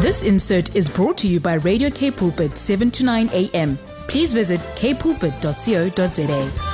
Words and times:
This 0.00 0.22
insert 0.22 0.76
is 0.76 0.88
brought 0.88 1.18
to 1.18 1.28
you 1.28 1.40
by 1.40 1.54
Radio 1.54 1.90
K 1.90 2.10
Pulpit 2.10 2.56
7 2.56 2.90
to 2.92 3.04
9 3.04 3.30
a.m. 3.32 3.76
Please 4.08 4.32
visit 4.32 4.60
kpulpit.co.za. 4.76 6.68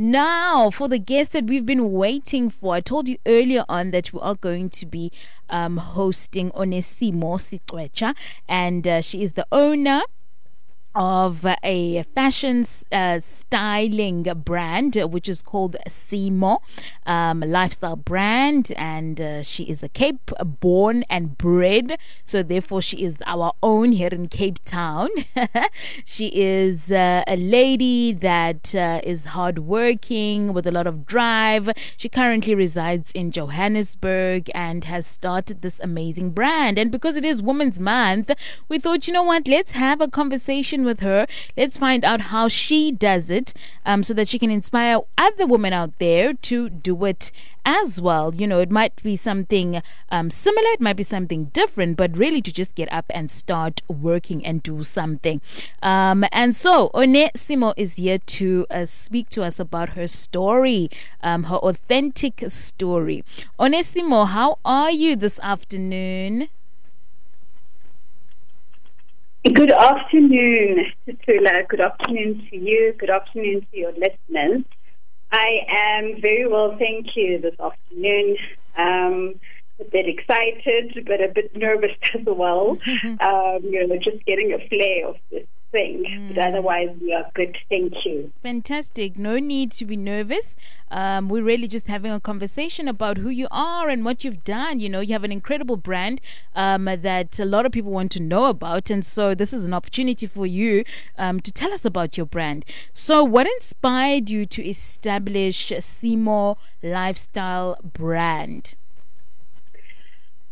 Now, 0.00 0.70
for 0.70 0.86
the 0.86 1.00
guest 1.00 1.32
that 1.32 1.46
we've 1.46 1.66
been 1.66 1.90
waiting 1.90 2.50
for, 2.50 2.74
I 2.74 2.80
told 2.80 3.08
you 3.08 3.18
earlier 3.26 3.64
on 3.68 3.90
that 3.90 4.12
we 4.12 4.20
are 4.20 4.36
going 4.36 4.70
to 4.70 4.86
be 4.86 5.10
um, 5.50 5.76
hosting 5.78 6.52
Onesimo 6.52 7.36
Sitwecha, 7.36 8.14
and 8.48 8.86
uh, 8.86 9.00
she 9.00 9.22
is 9.22 9.32
the 9.32 9.44
owner 9.50 10.02
of 10.98 11.46
a 11.62 12.02
fashion 12.14 12.64
uh, 12.90 13.20
styling 13.20 14.24
brand 14.44 14.96
which 14.96 15.28
is 15.28 15.40
called 15.42 15.76
Simo 15.86 16.58
um, 17.06 17.40
lifestyle 17.40 17.94
brand 17.94 18.72
and 18.76 19.20
uh, 19.20 19.42
she 19.42 19.62
is 19.64 19.84
a 19.84 19.88
Cape 19.88 20.32
born 20.60 21.04
and 21.08 21.38
bred 21.38 21.98
so 22.24 22.42
therefore 22.42 22.82
she 22.82 23.04
is 23.04 23.18
our 23.26 23.52
own 23.62 23.92
here 23.92 24.08
in 24.08 24.28
Cape 24.28 24.58
Town. 24.64 25.08
She 26.04 26.28
is 26.28 26.90
uh, 26.90 27.22
a 27.26 27.36
lady 27.36 28.12
that 28.12 28.74
uh, 28.74 29.00
is 29.04 29.26
hardworking 29.26 30.52
with 30.52 30.66
a 30.66 30.70
lot 30.70 30.86
of 30.86 31.06
drive. 31.06 31.70
She 31.96 32.08
currently 32.08 32.54
resides 32.54 33.12
in 33.12 33.30
Johannesburg 33.30 34.50
and 34.54 34.84
has 34.84 35.06
started 35.06 35.62
this 35.62 35.78
amazing 35.80 36.30
brand. 36.30 36.78
And 36.78 36.90
because 36.90 37.16
it 37.16 37.24
is 37.24 37.42
women's 37.42 37.78
month 37.78 38.32
we 38.68 38.78
thought 38.78 39.06
you 39.06 39.12
know 39.12 39.22
what? 39.22 39.46
Let's 39.46 39.72
have 39.72 40.00
a 40.00 40.08
conversation 40.08 40.48
conversation 40.48 40.87
with 40.88 41.00
her. 41.00 41.26
Let's 41.56 41.76
find 41.76 42.04
out 42.04 42.22
how 42.32 42.48
she 42.48 42.90
does 42.90 43.28
it 43.30 43.54
um, 43.84 44.02
so 44.02 44.14
that 44.14 44.26
she 44.26 44.38
can 44.38 44.50
inspire 44.50 45.00
other 45.16 45.46
women 45.46 45.72
out 45.72 45.98
there 45.98 46.32
to 46.32 46.68
do 46.70 47.04
it 47.04 47.30
as 47.68 48.00
well. 48.00 48.34
You 48.34 48.46
know, 48.46 48.60
it 48.60 48.70
might 48.70 49.00
be 49.02 49.14
something 49.14 49.82
um, 50.10 50.30
similar, 50.30 50.70
it 50.70 50.80
might 50.80 50.96
be 50.96 51.02
something 51.02 51.46
different, 51.60 51.98
but 51.98 52.16
really 52.16 52.40
to 52.40 52.50
just 52.50 52.74
get 52.74 52.90
up 52.90 53.04
and 53.10 53.30
start 53.30 53.82
working 53.88 54.44
and 54.44 54.62
do 54.62 54.82
something. 54.82 55.42
Um, 55.82 56.24
and 56.32 56.56
so, 56.56 56.90
Onesimo 56.94 57.74
is 57.76 57.94
here 57.94 58.18
to 58.18 58.66
uh, 58.70 58.86
speak 58.86 59.28
to 59.30 59.42
us 59.42 59.60
about 59.60 59.90
her 59.90 60.08
story, 60.08 60.88
um, 61.22 61.44
her 61.44 61.56
authentic 61.56 62.42
story. 62.48 63.22
Onesimo, 63.60 64.26
how 64.28 64.58
are 64.64 64.90
you 64.90 65.14
this 65.14 65.38
afternoon? 65.40 66.48
Good 69.44 69.70
afternoon, 69.70 70.86
Tutula. 71.06 71.66
Good 71.68 71.80
afternoon 71.80 72.46
to 72.50 72.56
you. 72.56 72.92
Good 72.98 73.08
afternoon 73.08 73.66
to 73.70 73.78
your 73.78 73.92
listeners. 73.92 74.64
I 75.30 75.60
am 75.70 76.20
very 76.20 76.48
well, 76.48 76.76
thank 76.76 77.14
you, 77.14 77.40
this 77.40 77.54
afternoon. 77.60 78.36
Um, 78.76 79.34
a 79.80 79.84
bit 79.84 80.08
excited, 80.08 81.04
but 81.06 81.20
a 81.20 81.28
bit 81.28 81.56
nervous 81.56 81.92
as 82.14 82.26
well. 82.26 82.78
um, 83.20 83.60
you 83.62 83.86
know, 83.86 83.96
just 84.02 84.24
getting 84.26 84.52
a 84.52 84.68
flair 84.68 85.06
of 85.06 85.16
this 85.30 85.46
thing. 85.70 86.04
Mm. 86.08 86.28
But 86.34 86.38
otherwise, 86.38 86.88
we 87.00 87.12
are 87.12 87.30
good. 87.34 87.56
Thank 87.68 87.94
you. 88.04 88.32
Fantastic. 88.42 89.18
No 89.18 89.38
need 89.38 89.72
to 89.72 89.84
be 89.84 89.96
nervous. 89.96 90.56
Um, 90.90 91.28
we're 91.28 91.42
really 91.42 91.68
just 91.68 91.86
having 91.86 92.12
a 92.12 92.20
conversation 92.20 92.88
about 92.88 93.18
who 93.18 93.28
you 93.28 93.48
are 93.50 93.88
and 93.88 94.04
what 94.04 94.24
you've 94.24 94.44
done. 94.44 94.80
You 94.80 94.88
know, 94.88 95.00
you 95.00 95.12
have 95.12 95.24
an 95.24 95.32
incredible 95.32 95.76
brand 95.76 96.20
um, 96.54 96.84
that 96.84 97.38
a 97.38 97.44
lot 97.44 97.66
of 97.66 97.72
people 97.72 97.90
want 97.90 98.12
to 98.12 98.20
know 98.20 98.46
about. 98.46 98.90
And 98.90 99.04
so, 99.04 99.34
this 99.34 99.52
is 99.52 99.64
an 99.64 99.74
opportunity 99.74 100.26
for 100.26 100.46
you 100.46 100.84
um, 101.16 101.40
to 101.40 101.52
tell 101.52 101.72
us 101.72 101.84
about 101.84 102.16
your 102.16 102.26
brand. 102.26 102.64
So, 102.92 103.22
what 103.22 103.46
inspired 103.46 104.30
you 104.30 104.46
to 104.46 104.66
establish 104.66 105.70
Simo 105.70 106.56
Lifestyle 106.82 107.78
brand? 107.82 108.74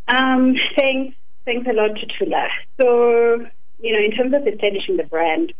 Um, 0.08 0.54
thanks. 0.76 1.16
Thanks 1.44 1.68
a 1.68 1.72
lot, 1.72 1.92
Tutula. 1.92 2.48
So, 2.80 3.46
you 3.78 3.92
know, 3.92 3.98
in 3.98 4.12
terms 4.12 4.34
of 4.34 4.46
establishing 4.46 4.96
the 4.96 5.04
brand, 5.04 5.52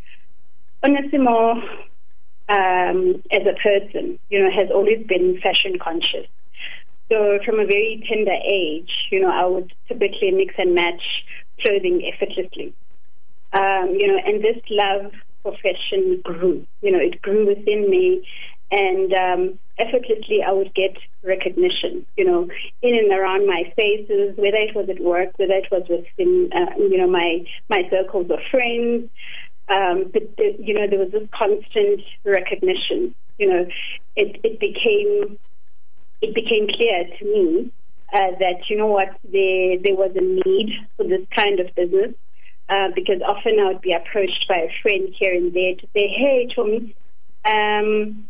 Onesimo, 0.85 1.63
um, 2.49 3.23
as 3.33 3.43
a 3.43 3.57
person, 3.63 4.19
you 4.31 4.43
know, 4.43 4.51
has 4.51 4.71
always 4.73 5.05
been 5.07 5.41
fashion 5.43 5.79
conscious. 5.83 6.27
So 7.11 7.39
from 7.45 7.61
a 7.61 7.67
very 7.67 8.05
tender 8.09 8.35
age, 8.45 8.91
you 9.11 9.21
know, 9.21 9.31
I 9.31 9.47
would 9.47 9.73
typically 9.89 10.31
mix 10.33 10.55
and 10.59 10.75
match 10.75 11.03
clothing 11.61 12.11
effortlessly. 12.13 12.75
Um, 13.53 13.97
you 13.99 14.09
know, 14.09 14.19
and 14.25 14.43
this 14.43 14.61
love 14.71 15.13
for 15.43 15.53
fashion 15.63 16.21
grew. 16.25 16.67
You 16.83 16.93
know, 16.93 16.99
it 16.99 17.23
grew 17.23 17.47
within 17.47 17.89
me, 17.89 18.27
and 18.71 19.13
um, 19.13 19.59
effortlessly 19.79 20.43
I 20.47 20.53
would 20.53 20.75
get 20.75 20.97
recognition, 21.23 22.07
you 22.17 22.25
know, 22.25 22.49
in 22.83 22.95
and 22.95 23.13
around 23.13 23.47
my 23.47 23.63
spaces, 23.73 24.37
whether 24.37 24.57
it 24.57 24.75
was 24.75 24.89
at 24.89 25.01
work, 25.01 25.31
whether 25.37 25.55
it 25.55 25.69
was 25.71 25.83
within, 25.89 26.51
uh, 26.55 26.77
you 26.79 26.99
know, 26.99 27.09
my 27.09 27.45
my 27.69 27.83
circles 27.91 28.31
of 28.31 28.39
friends. 28.51 29.11
Um, 29.69 30.11
but 30.13 30.37
the, 30.37 30.57
you 30.59 30.75
know, 30.75 30.87
there 30.89 30.99
was 30.99 31.11
this 31.13 31.29
constant 31.37 32.01
recognition. 32.25 33.15
You 33.39 33.49
know, 33.49 33.67
it 34.15 34.41
it 34.43 34.61
became 34.61 35.39
it 36.23 36.35
became 36.35 36.69
clear 36.69 37.05
to 37.19 37.25
me 37.25 37.73
uh, 38.13 38.33
that 38.39 38.69
you 38.69 38.77
know 38.77 38.87
what 38.87 39.09
there 39.25 39.79
there 39.83 39.95
was 39.95 40.13
a 40.17 40.23
need 40.23 40.73
for 40.97 41.05
this 41.05 41.27
kind 41.35 41.61
of 41.61 41.75
business 41.75 42.15
uh, 42.69 42.89
because 42.95 43.21
often 43.27 43.59
I 43.61 43.69
would 43.69 43.81
be 43.81 43.93
approached 43.93 44.47
by 44.49 44.57
a 44.57 44.83
friend 44.83 45.15
here 45.19 45.35
and 45.35 45.53
there 45.53 45.75
to 45.75 45.87
say, 45.95 46.09
"Hey, 46.09 46.49
Tommy." 46.55 46.95
Um, 47.45 48.29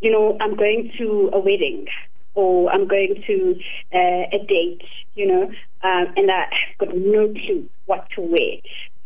you 0.00 0.10
know, 0.10 0.36
I'm 0.40 0.56
going 0.56 0.92
to 0.98 1.30
a 1.32 1.38
wedding 1.38 1.86
or 2.34 2.70
I'm 2.72 2.86
going 2.88 3.22
to 3.26 3.54
uh, 3.94 4.24
a 4.32 4.38
date, 4.46 4.82
you 5.14 5.26
know, 5.26 5.42
um, 5.82 6.14
and 6.16 6.30
I've 6.30 6.78
got 6.78 6.96
no 6.96 7.28
clue 7.28 7.68
what 7.86 8.06
to 8.14 8.20
wear. 8.22 8.56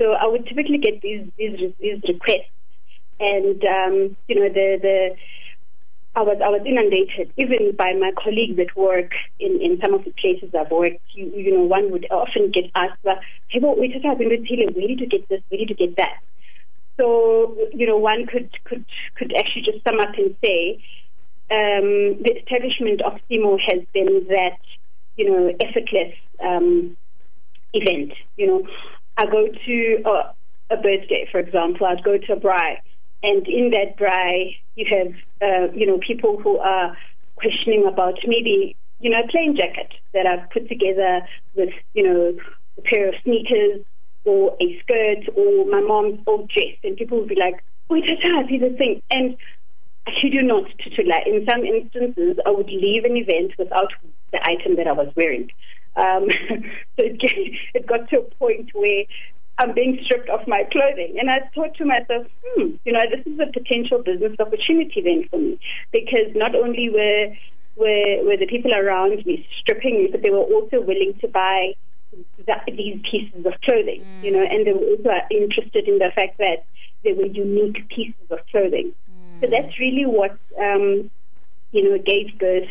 So 0.00 0.12
I 0.12 0.27
would 0.27 0.47
typically 0.47 0.78
get 0.78 1.00
these 1.00 1.27
these, 1.38 1.72
these 1.81 2.00
requests, 2.09 2.50
and 3.21 3.62
um, 3.65 4.16
you 4.28 4.34
know, 4.37 4.49
the 4.49 4.78
the 4.82 5.16
I 6.16 6.22
was 6.22 6.38
I 6.44 6.49
was 6.49 6.62
inundated 6.66 7.32
even 7.37 7.75
by 7.76 7.93
my 7.94 8.12
colleagues 8.22 8.59
at 8.61 8.76
work 8.76 9.12
in, 9.41 9.61
in 9.61 9.78
some 9.81 9.94
of 9.94 10.05
the 10.05 10.12
places 10.21 10.50
I've 10.55 10.71
worked. 10.71 11.00
You, 11.12 11.32
you 11.34 11.55
know, 11.55 11.65
one 11.65 11.91
would 11.93 12.06
often 12.11 12.50
get 12.50 12.71
asked, 12.75 13.00
"Hey, 13.49 13.59
well, 13.61 13.76
we 13.78 13.88
just 13.88 14.05
have 14.05 14.19
been 14.19 14.31
you, 14.31 14.69
where 14.75 14.88
did 14.88 15.00
you 15.00 15.09
get 15.09 15.28
this? 15.28 15.43
Where 15.49 15.59
did 15.59 15.71
you 15.71 15.76
get 15.76 15.97
that?" 15.97 16.19
So, 16.97 17.56
you 17.72 17.87
know, 17.87 17.97
one 17.97 18.27
could, 18.27 18.50
could, 18.65 18.84
could 19.16 19.32
actually 19.37 19.62
just 19.62 19.84
sum 19.84 20.00
up 20.00 20.15
and 20.16 20.37
say 20.44 20.82
um, 21.50 22.22
the 22.22 22.37
establishment 22.41 23.03
of 23.03 23.21
Simo 23.31 23.59
has 23.60 23.81
been 23.93 24.27
that, 24.28 24.59
you 25.16 25.31
know, 25.31 25.53
effortless 25.60 26.15
um, 26.44 26.97
event. 27.72 28.12
You 28.37 28.47
know, 28.47 28.69
I 29.16 29.27
go 29.27 29.49
to 29.49 30.03
a, 30.06 30.75
a 30.75 30.77
birthday, 30.77 31.28
for 31.31 31.41
example, 31.41 31.87
I'd 31.87 32.05
go 32.05 32.16
to 32.16 32.32
a 32.32 32.37
braai, 32.37 32.77
and 33.22 33.47
in 33.47 33.71
that 33.71 33.99
braai, 33.99 34.56
you 34.76 34.87
have, 34.91 35.15
uh, 35.43 35.72
you 35.72 35.87
know, 35.87 35.99
people 35.99 36.41
who 36.41 36.59
are 36.59 36.97
questioning 37.37 37.87
about 37.87 38.19
maybe, 38.26 38.76
you 39.00 39.11
know, 39.11 39.21
a 39.21 39.28
plain 39.31 39.56
jacket 39.56 39.93
that 40.12 40.26
I've 40.26 40.50
put 40.50 40.69
together 40.69 41.21
with, 41.55 41.71
you 41.93 42.03
know, 42.03 42.34
a 42.78 42.82
pair 42.82 43.09
of 43.09 43.15
sneakers 43.22 43.84
or 44.24 44.56
a 44.60 44.78
skirt 44.80 45.28
or 45.36 45.66
my 45.66 45.80
mom's 45.80 46.20
old 46.26 46.48
dress, 46.48 46.76
and 46.82 46.96
people 46.96 47.18
would 47.18 47.28
be 47.28 47.36
like, 47.38 47.62
"Wait, 47.88 48.04
I 48.08 48.48
see 48.48 48.58
the 48.58 48.74
thing." 48.76 49.02
And 49.10 49.36
I 50.06 50.12
you 50.22 50.42
not, 50.42 50.64
Tutula, 50.80 51.26
in 51.26 51.46
some 51.48 51.64
instances, 51.64 52.36
I 52.44 52.50
would 52.50 52.68
leave 52.68 53.04
an 53.04 53.16
event 53.16 53.52
without 53.58 53.92
the 54.32 54.40
item 54.42 54.76
that 54.76 54.86
I 54.86 54.92
was 54.92 55.08
wearing. 55.16 55.50
Um, 55.96 56.28
so 56.96 57.04
it, 57.04 57.20
it 57.74 57.86
got 57.86 58.08
to 58.10 58.18
a 58.18 58.34
point 58.36 58.70
where 58.74 59.04
I'm 59.58 59.74
being 59.74 59.98
stripped 60.04 60.28
of 60.28 60.46
my 60.46 60.64
clothing. 60.70 61.16
And 61.18 61.30
I 61.30 61.48
thought 61.54 61.76
to 61.76 61.84
myself, 61.84 62.26
hmm, 62.44 62.76
you 62.84 62.92
know, 62.92 63.00
this 63.08 63.24
is 63.24 63.38
a 63.38 63.52
potential 63.52 64.02
business 64.02 64.36
opportunity 64.40 65.00
then 65.02 65.24
for 65.30 65.38
me. 65.38 65.58
Because 65.92 66.34
not 66.34 66.54
only 66.54 66.90
were, 66.90 67.28
were, 67.76 68.24
were 68.24 68.36
the 68.36 68.46
people 68.48 68.74
around 68.74 69.24
me 69.24 69.46
stripping 69.60 70.04
me, 70.04 70.08
but 70.10 70.22
they 70.22 70.31
were 70.31 70.44
also 70.44 70.81
willing 70.81 71.14
to 71.20 71.28
buy 71.28 71.72
that, 72.46 72.64
these 72.66 73.00
pieces 73.11 73.46
of 73.46 73.52
clothing, 73.62 74.02
mm. 74.02 74.25
you 74.25 74.31
know, 74.32 74.43
and 74.43 74.66
they 74.66 74.72
were 74.72 74.81
also 74.81 75.11
interested 75.31 75.88
in 75.88 75.99
the 75.99 76.11
fact 76.14 76.38
that 76.38 76.64
they 77.02 77.12
were 77.12 77.26
unique 77.26 77.88
pieces 77.88 78.31
of 78.31 78.38
clothing. 78.50 78.93
Mm. 79.11 79.40
So 79.40 79.46
that's 79.50 79.78
really 79.78 80.06
what, 80.06 80.38
um, 80.58 81.11
you 81.72 81.84
know, 81.84 81.99
gave 81.99 82.38
birth 82.38 82.69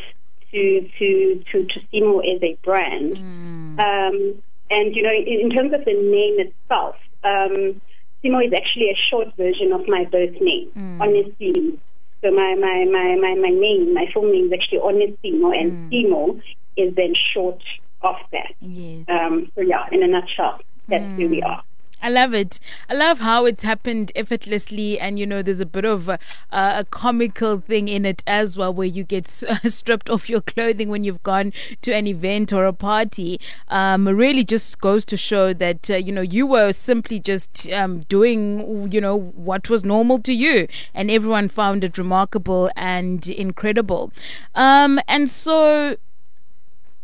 to, 0.51 0.90
to, 1.00 1.44
to, 1.51 1.66
to 1.66 1.80
Simo 1.92 2.19
as 2.19 2.42
a 2.42 2.57
brand. 2.63 3.18
Mm. 3.18 3.80
Um, 3.80 4.44
and, 4.69 4.95
you 4.95 5.04
know, 5.04 5.12
in, 5.12 5.42
in, 5.42 5.50
terms 5.50 5.74
of 5.74 5.86
the 5.86 5.94
name 5.94 6.40
itself, 6.40 6.95
um, 7.24 7.81
Simo 8.24 8.45
is 8.45 8.54
actually 8.54 8.90
a 8.90 8.98
short 9.10 9.36
version 9.36 9.72
of 9.74 9.88
my 9.88 10.06
birth 10.06 10.40
name, 10.42 10.72
mm. 10.75 11.01
Honestly. 11.01 11.80
So 12.22 12.31
my, 12.31 12.56
my, 12.56 12.86
my, 12.90 13.16
my, 13.19 13.36
my 13.36 13.50
name, 13.50 13.94
my 13.94 14.06
full 14.13 14.31
name 14.31 14.45
is 14.45 14.54
actually 14.54 14.80
Onesimo, 14.80 15.54
and 15.54 15.92
mm. 15.92 15.92
Simo 15.92 16.42
is 16.78 16.95
then 16.95 17.13
short 17.34 17.62
of 18.04 18.16
that. 18.32 18.54
Yes. 18.60 19.06
Um, 19.10 19.52
so 19.56 19.62
yeah, 19.62 19.88
in 19.92 20.04
a 20.04 20.08
nutshell, 20.08 20.60
that's 20.88 21.04
mm. 21.04 21.18
where 21.18 21.30
we 21.30 21.42
are. 21.42 21.64
I 22.04 22.10
love 22.10 22.34
it. 22.34 22.60
I 22.90 22.96
love 22.96 23.20
how 23.20 23.46
it's 23.46 23.64
happened 23.64 24.12
effortlessly, 24.14 25.00
and 25.00 25.18
you 25.18 25.26
know, 25.26 25.42
there's 25.42 25.62
a 25.62 25.66
bit 25.66 25.86
of 25.86 26.10
a, 26.10 26.20
a 26.52 26.86
comical 26.92 27.62
thing 27.62 27.88
in 27.88 28.06
it 28.06 28.22
as 28.28 28.58
well, 28.58 28.74
where 28.74 28.86
you 28.86 29.06
get 29.06 29.26
stripped 29.66 30.10
off 30.10 30.30
your 30.30 30.42
clothing 30.42 30.90
when 30.90 31.06
you've 31.06 31.24
gone 31.24 31.54
to 31.82 31.94
an 31.94 32.06
event 32.06 32.52
or 32.52 32.66
a 32.66 32.74
party. 32.74 33.40
Um, 33.70 34.06
really, 34.06 34.44
just 34.44 34.82
goes 34.82 35.06
to 35.06 35.16
show 35.16 35.54
that 35.54 35.90
uh, 35.90 35.96
you 35.96 36.12
know 36.12 36.22
you 36.22 36.46
were 36.46 36.74
simply 36.74 37.22
just 37.22 37.72
um, 37.72 38.02
doing 38.02 38.92
you 38.92 39.00
know 39.00 39.18
what 39.18 39.70
was 39.70 39.86
normal 39.86 40.20
to 40.24 40.34
you, 40.34 40.68
and 40.94 41.10
everyone 41.10 41.48
found 41.48 41.86
it 41.86 41.98
remarkable 41.98 42.70
and 42.76 43.26
incredible. 43.30 44.12
Um, 44.56 45.00
and 45.08 45.30
so 45.30 45.96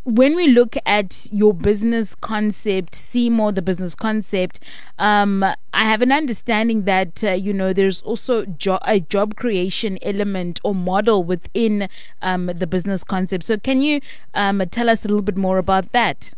when 0.04 0.36
we 0.36 0.48
look 0.48 0.76
at 0.86 1.28
your 1.32 1.54
business 1.54 2.16
concept, 2.16 2.94
Simo, 2.94 3.54
the 3.54 3.62
business 3.62 3.96
concept, 3.96 4.60
um, 4.98 5.44
I 5.44 5.84
have 5.84 6.02
an 6.02 6.12
understanding 6.12 6.86
that 6.86 7.24
uh, 7.24 7.32
you 7.32 7.54
know 7.54 7.74
there's 7.74 8.02
also 8.02 8.46
jo- 8.46 8.80
a 8.84 9.00
job 9.00 9.36
creation 9.36 10.00
element 10.02 10.60
or 10.64 10.74
model 10.74 11.24
within 11.24 11.90
um, 12.22 12.48
the 12.48 12.68
business 12.68 13.04
concept. 13.04 13.44
So, 13.44 13.58
can 13.58 13.82
you 13.82 14.02
um, 14.34 14.64
tell 14.72 14.90
us 14.90 15.06
a 15.06 15.08
little 15.08 15.22
bit 15.22 15.38
more 15.38 15.58
about 15.58 15.92
that? 15.92 16.34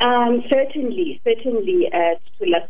Um, 0.00 0.44
certainly, 0.50 1.20
certainly, 1.24 1.88
uh, 1.92 2.16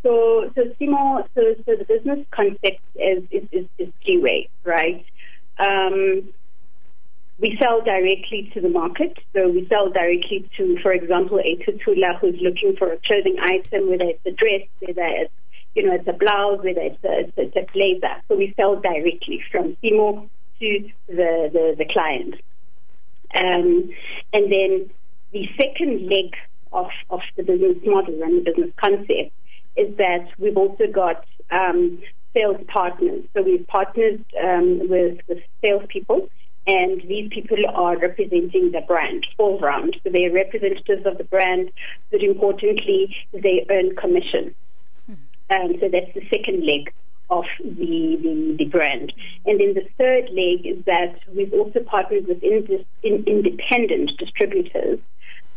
So, 0.03 0.53
so 0.55 0.63
Simo, 0.81 1.27
so, 1.35 1.55
so 1.67 1.75
the 1.77 1.85
business 1.85 2.25
concept 2.31 2.81
is 2.95 3.25
is, 3.31 3.49
is, 3.51 3.67
is 3.79 3.89
three 4.05 4.49
right? 4.65 5.05
We 7.39 7.57
sell 7.61 7.83
directly 7.83 8.51
to 8.55 8.61
the 8.61 8.69
market. 8.69 9.19
So 9.33 9.49
we 9.49 9.67
sell 9.69 9.91
directly 9.91 10.49
to, 10.57 10.79
for 10.83 10.93
example, 10.93 11.41
a 11.41 11.57
tutula 11.57 12.19
who's 12.21 12.41
looking 12.41 12.77
for 12.77 12.93
a 12.93 12.99
clothing 13.05 13.37
item, 13.41 13.91
whether 13.91 14.05
it's 14.05 14.25
a 14.25 14.31
dress, 14.31 14.63
whether 14.81 15.05
it's, 15.05 15.33
you 15.75 15.85
know, 15.85 15.95
it's 15.95 16.07
a 16.07 16.13
blouse, 16.13 16.59
whether 16.63 16.81
it's 16.81 17.03
a, 17.05 17.33
it's 17.37 17.57
a 17.57 17.67
blazer. 17.73 18.23
So 18.29 18.37
we 18.37 18.55
sell 18.57 18.77
directly 18.81 19.43
from 19.51 19.77
Simo 19.83 20.29
to 20.61 20.91
the, 21.09 21.51
the, 21.53 21.75
the 21.77 21.87
client. 21.93 22.37
Um, 23.35 23.91
and 24.33 24.53
then 24.53 24.91
the 25.33 25.49
second 25.59 26.09
leg 26.09 26.37
of, 26.73 26.87
of 27.11 27.21
the 27.37 27.43
business 27.43 27.79
model 27.85 28.23
and 28.23 28.39
the 28.47 28.53
business 28.53 28.71
concept 28.77 29.33
is 29.77 29.97
that 29.97 30.29
we've 30.39 30.57
also 30.57 30.87
got 30.87 31.25
um, 31.51 32.01
sales 32.33 32.61
partners. 32.69 33.25
So 33.35 33.43
we've 33.43 33.67
partnered 33.67 34.25
um, 34.41 34.89
with, 34.89 35.19
with 35.29 35.39
salespeople 35.61 36.29
and 36.67 37.03
these 37.03 37.29
people 37.31 37.59
are 37.75 37.99
representing 37.99 38.73
the 38.73 38.81
brand 38.87 39.27
all 39.39 39.59
round. 39.61 39.97
So 40.03 40.11
they're 40.11 40.33
representatives 40.33 41.05
of 41.07 41.19
the 41.19 41.25
brand, 41.25 41.71
but 42.11 42.23
importantly, 42.23 43.15
they 43.33 43.67
earn 43.71 43.95
commission. 43.97 44.55
Um, 45.51 45.75
so 45.79 45.89
that's 45.89 46.13
the 46.15 46.27
second 46.31 46.65
leg 46.65 46.93
of 47.29 47.45
the, 47.63 48.19
the, 48.23 48.57
the, 48.59 48.65
brand. 48.65 49.13
And 49.45 49.61
then 49.61 49.75
the 49.75 49.87
third 49.99 50.31
leg 50.31 50.67
is 50.67 50.85
that 50.87 51.19
we've 51.35 51.53
also 51.53 51.81
partnered 51.81 52.27
with 52.27 52.43
in, 52.43 52.87
in, 53.03 53.25
independent 53.27 54.13
distributors 54.19 55.01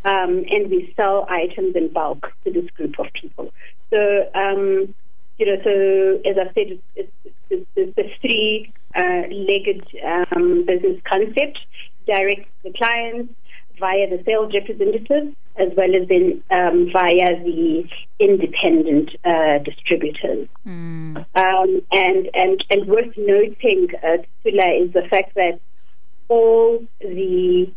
um, 0.05 0.43
and 0.49 0.69
we 0.69 0.93
sell 0.95 1.25
items 1.29 1.75
in 1.75 1.91
bulk 1.91 2.31
to 2.43 2.51
this 2.51 2.69
group 2.71 2.99
of 2.99 3.07
people. 3.13 3.53
So, 3.89 4.29
um, 4.35 4.93
you 5.37 5.45
know, 5.45 5.57
so 5.63 6.29
as 6.29 6.37
I 6.37 6.53
said, 6.53 6.79
it's, 6.95 7.11
it's, 7.49 7.67
it's 7.75 7.95
the 7.95 8.09
three 8.21 8.73
uh, 8.97 9.23
legged 9.31 9.85
um, 10.05 10.65
business 10.65 10.99
concept, 11.07 11.59
direct 12.05 12.49
the 12.63 12.73
clients 12.73 13.33
via 13.79 14.09
the 14.09 14.23
sales 14.25 14.51
representatives 14.53 15.35
as 15.59 15.69
well 15.75 15.89
as 15.95 16.07
then 16.07 16.43
um, 16.51 16.89
via 16.91 17.43
the 17.43 17.83
independent 18.19 19.09
uh, 19.25 19.57
distributors. 19.59 20.47
Mm. 20.65 21.25
Um, 21.35 21.81
and, 21.91 22.29
and, 22.33 22.63
and 22.69 22.87
worth 22.87 23.13
noting, 23.17 23.87
uh, 24.03 24.17
is 24.45 24.93
the 24.93 25.07
fact 25.09 25.35
that 25.35 25.59
all 26.29 26.85
the 26.99 27.71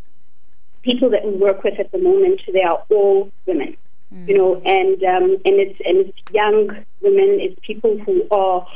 people 0.82 1.10
that 1.10 1.24
we 1.24 1.32
work 1.32 1.62
with 1.62 1.78
at 1.78 1.90
the 1.92 1.98
moment, 1.98 2.40
they 2.52 2.62
are 2.62 2.84
all 2.90 3.30
women. 3.46 3.76
Mm. 4.12 4.28
You 4.28 4.38
know, 4.38 4.62
and 4.64 5.02
um, 5.04 5.36
and 5.44 5.60
it's 5.60 5.80
and 5.84 5.98
it's 5.98 6.18
young 6.32 6.68
women, 7.00 7.38
it's 7.40 7.58
people 7.64 7.96
who 7.98 8.26
are 8.30 8.66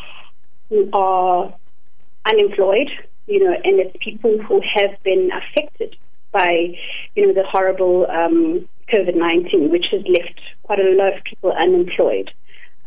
who 0.68 0.88
are 0.92 1.52
unemployed, 2.26 2.90
you 3.26 3.40
know, 3.42 3.52
and 3.52 3.80
it's 3.80 3.96
people 4.02 4.38
who 4.42 4.60
have 4.74 5.02
been 5.02 5.30
affected 5.32 5.96
by, 6.32 6.74
you 7.14 7.26
know, 7.26 7.32
the 7.32 7.48
horrible 7.48 8.06
um, 8.10 8.68
COVID 8.92 9.16
19, 9.16 9.70
which 9.70 9.86
has 9.92 10.02
left 10.06 10.40
quite 10.64 10.80
a 10.80 10.94
lot 10.94 11.16
of 11.16 11.24
people 11.24 11.52
unemployed. 11.52 12.30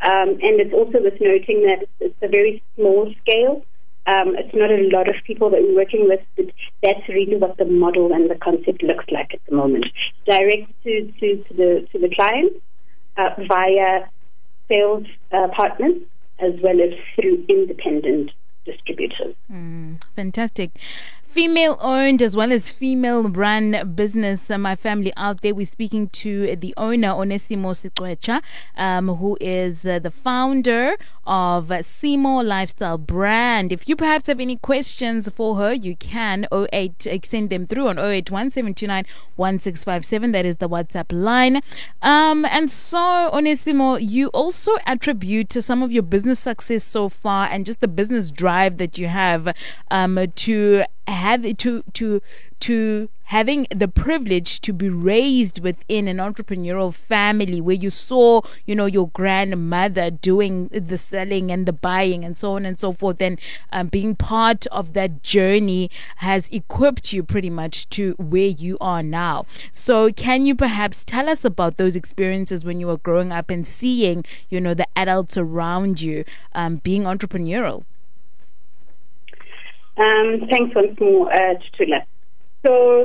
Um, 0.00 0.38
and 0.42 0.60
it's 0.60 0.72
also 0.72 1.02
worth 1.02 1.20
noting 1.20 1.62
that 1.66 1.88
it's, 1.98 2.14
a 2.22 2.28
very 2.28 2.62
small 2.76 3.12
scale. 3.22 3.64
Um, 4.06 4.36
it's 4.36 4.54
not 4.54 4.70
a 4.70 4.88
lot 4.92 5.08
of 5.08 5.16
people 5.26 5.50
that 5.50 5.60
we're 5.60 5.74
working 5.74 6.08
with, 6.08 6.20
but 6.36 6.46
that's 6.82 7.08
really 7.08 7.36
what 7.36 7.56
the 7.56 7.64
model 7.64 8.12
and 8.12 8.30
the 8.30 8.36
concept 8.36 8.82
looks 8.82 9.04
like 9.10 9.34
at 9.34 9.40
the 9.48 9.56
moment. 9.56 9.86
Direct 10.24 10.70
to, 10.84 11.12
to, 11.20 11.44
to 11.44 11.54
the 11.54 11.88
to 11.92 11.98
the 11.98 12.14
client 12.14 12.52
uh, 13.16 13.30
via 13.48 14.08
sales 14.68 15.06
uh, 15.32 15.48
partners 15.54 16.00
as 16.38 16.52
well 16.62 16.80
as 16.80 16.94
through 17.16 17.44
independent 17.48 18.30
distributors. 18.68 19.34
Mm, 19.50 20.02
fantastic 20.14 20.70
female 21.28 21.76
owned 21.80 22.22
as 22.22 22.34
well 22.34 22.50
as 22.52 22.70
female 22.70 23.22
run 23.22 23.92
business. 23.94 24.50
Uh, 24.50 24.58
my 24.58 24.74
family 24.74 25.12
out 25.16 25.42
there, 25.42 25.54
we're 25.54 25.66
speaking 25.66 26.08
to 26.08 26.56
the 26.56 26.74
owner, 26.76 27.08
Onesimo 27.08 27.74
Siqwecha, 27.74 28.42
um, 28.76 29.08
who 29.16 29.36
is 29.40 29.86
uh, 29.86 29.98
the 29.98 30.10
founder 30.10 30.96
of 31.26 31.68
Simo 31.68 32.44
Lifestyle 32.44 32.96
Brand. 32.96 33.72
If 33.72 33.86
you 33.88 33.96
perhaps 33.96 34.28
have 34.28 34.40
any 34.40 34.56
questions 34.56 35.28
for 35.28 35.56
her, 35.56 35.74
you 35.74 35.96
can 35.96 36.46
08 36.50 37.06
uh, 37.06 37.18
send 37.22 37.50
them 37.50 37.66
through 37.66 37.88
on 37.88 37.96
0817291657. 37.96 40.32
That 40.32 40.46
is 40.46 40.56
the 40.56 40.68
WhatsApp 40.68 41.06
line. 41.10 41.60
Um, 42.00 42.46
and 42.46 42.70
so, 42.70 43.30
Onesimo, 43.32 43.98
you 44.00 44.28
also 44.28 44.76
attribute 44.86 45.50
to 45.50 45.60
some 45.60 45.82
of 45.82 45.92
your 45.92 46.02
business 46.02 46.40
success 46.40 46.84
so 46.84 47.10
far 47.10 47.46
and 47.46 47.66
just 47.66 47.82
the 47.82 47.88
business 47.88 48.30
drive 48.30 48.78
that 48.78 48.96
you 48.98 49.08
have 49.08 49.54
um, 49.90 50.18
to 50.34 50.84
have 51.10 51.56
to 51.58 51.82
to 51.94 52.22
to 52.60 53.08
having 53.24 53.66
the 53.70 53.86
privilege 53.86 54.60
to 54.60 54.72
be 54.72 54.88
raised 54.88 55.62
within 55.62 56.08
an 56.08 56.16
entrepreneurial 56.16 56.92
family 56.92 57.60
where 57.60 57.76
you 57.76 57.90
saw 57.90 58.40
you 58.66 58.74
know 58.74 58.86
your 58.86 59.08
grandmother 59.08 60.10
doing 60.10 60.68
the 60.68 60.98
selling 60.98 61.50
and 61.50 61.66
the 61.66 61.72
buying 61.72 62.24
and 62.24 62.36
so 62.36 62.52
on 62.54 62.64
and 62.64 62.78
so 62.78 62.92
forth. 62.92 63.20
And 63.20 63.40
um, 63.72 63.88
being 63.88 64.16
part 64.16 64.66
of 64.68 64.92
that 64.94 65.22
journey 65.22 65.90
has 66.16 66.48
equipped 66.48 67.12
you 67.12 67.22
pretty 67.22 67.50
much 67.50 67.88
to 67.90 68.14
where 68.18 68.46
you 68.46 68.76
are 68.80 69.02
now. 69.02 69.46
So 69.72 70.12
can 70.12 70.46
you 70.46 70.54
perhaps 70.54 71.04
tell 71.04 71.28
us 71.28 71.44
about 71.44 71.76
those 71.76 71.96
experiences 71.96 72.64
when 72.64 72.80
you 72.80 72.86
were 72.86 72.98
growing 72.98 73.32
up 73.32 73.50
and 73.50 73.66
seeing 73.66 74.24
you 74.48 74.60
know 74.60 74.74
the 74.74 74.88
adults 74.96 75.36
around 75.36 76.00
you 76.00 76.24
um, 76.54 76.76
being 76.76 77.04
entrepreneurial 77.04 77.84
um, 79.98 80.48
thanks 80.48 80.74
once 80.74 80.98
more, 81.00 81.32
uh, 81.32 81.54
Tutula. 81.54 82.04
So, 82.64 83.04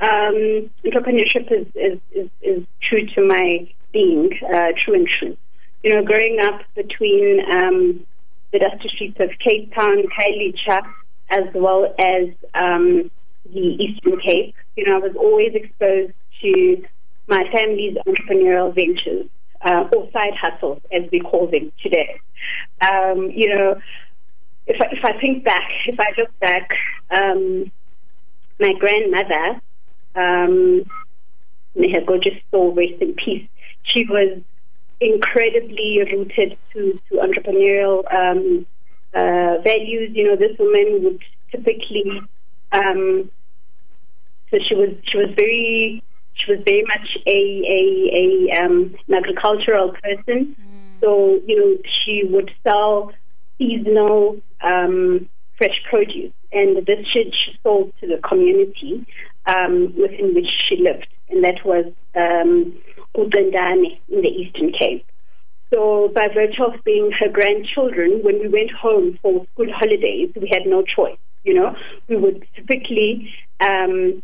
um, 0.00 0.70
entrepreneurship 0.84 1.50
is, 1.50 1.66
is, 1.74 1.98
is, 2.12 2.30
is, 2.42 2.62
true 2.82 3.06
to 3.14 3.26
my 3.26 3.68
being, 3.92 4.30
uh, 4.54 4.72
true 4.78 4.94
and 4.94 5.08
true. 5.08 5.36
You 5.82 5.94
know, 5.94 6.04
growing 6.04 6.38
up 6.40 6.60
between 6.74 7.40
um, 7.50 8.06
the 8.52 8.58
dusty 8.58 8.88
streets 8.88 9.18
of 9.20 9.30
Cape 9.38 9.74
Town, 9.74 10.04
Khayelitsha, 10.18 10.82
as 11.30 11.44
well 11.54 11.94
as 11.98 12.28
um, 12.54 13.10
the 13.44 13.60
Eastern 13.60 14.20
Cape, 14.20 14.54
you 14.76 14.84
know, 14.84 14.96
I 14.96 14.98
was 14.98 15.16
always 15.16 15.52
exposed 15.54 16.12
to 16.42 16.84
my 17.26 17.44
family's 17.52 17.96
entrepreneurial 18.06 18.74
ventures, 18.74 19.28
uh, 19.62 19.88
or 19.94 20.10
side 20.12 20.34
hustles, 20.40 20.80
as 20.92 21.02
we 21.10 21.20
call 21.20 21.48
them 21.50 21.72
today. 21.82 22.20
Um, 22.80 23.30
you 23.34 23.48
know, 23.48 23.80
if 24.66 24.80
I, 24.80 24.86
if 24.92 25.04
I 25.04 25.20
think 25.20 25.44
back, 25.44 25.68
if 25.86 25.98
I 25.98 26.12
look 26.18 26.38
back, 26.40 26.70
um, 27.10 27.70
my 28.58 28.72
grandmother, 28.78 29.60
um, 30.14 30.84
may 31.74 31.92
her 31.92 32.00
gorgeous 32.06 32.34
soul 32.50 32.74
rest 32.74 33.00
in 33.00 33.14
peace. 33.14 33.46
She 33.84 34.04
was 34.06 34.40
incredibly 35.00 36.00
rooted 36.10 36.56
to, 36.72 37.00
to 37.10 37.14
entrepreneurial 37.16 38.02
um, 38.12 38.66
uh, 39.14 39.62
values. 39.62 40.10
You 40.14 40.24
know, 40.28 40.36
this 40.36 40.58
woman 40.58 41.04
would 41.04 41.22
typically, 41.50 42.22
um, 42.72 43.30
so 44.50 44.58
she 44.68 44.74
was 44.74 44.90
she 45.04 45.18
was 45.18 45.30
very 45.36 46.02
she 46.34 46.52
was 46.52 46.62
very 46.64 46.82
much 46.82 47.18
a 47.26 47.30
a, 47.30 48.56
a 48.56 48.64
um, 48.64 48.96
an 49.08 49.14
agricultural 49.14 49.92
person. 50.02 50.56
Mm. 50.56 51.00
So 51.00 51.40
you 51.46 51.56
know, 51.60 51.82
she 52.04 52.24
would 52.24 52.50
sell 52.66 53.12
seasonal 53.58 54.40
um, 54.62 55.28
fresh 55.58 55.80
produce, 55.88 56.32
and 56.52 56.76
this 56.86 57.06
she, 57.12 57.32
sold 57.62 57.92
to 58.00 58.06
the 58.06 58.20
community 58.26 59.06
um, 59.46 59.94
within 60.00 60.34
which 60.34 60.48
she 60.68 60.76
lived, 60.76 61.06
and 61.28 61.44
that 61.44 61.64
was 61.64 61.86
um, 62.14 62.76
in 63.14 64.22
the 64.22 64.28
Eastern 64.28 64.72
Cape. 64.72 65.06
So, 65.72 66.12
by 66.14 66.28
virtue 66.32 66.62
of 66.62 66.84
being 66.84 67.10
her 67.18 67.28
grandchildren, 67.28 68.20
when 68.22 68.38
we 68.38 68.48
went 68.48 68.70
home 68.70 69.18
for 69.20 69.44
school 69.52 69.72
holidays, 69.72 70.30
we 70.36 70.48
had 70.52 70.62
no 70.66 70.82
choice. 70.82 71.18
You 71.42 71.54
know, 71.54 71.76
we 72.08 72.16
would 72.16 72.46
typically 72.54 73.32
um, 73.60 74.22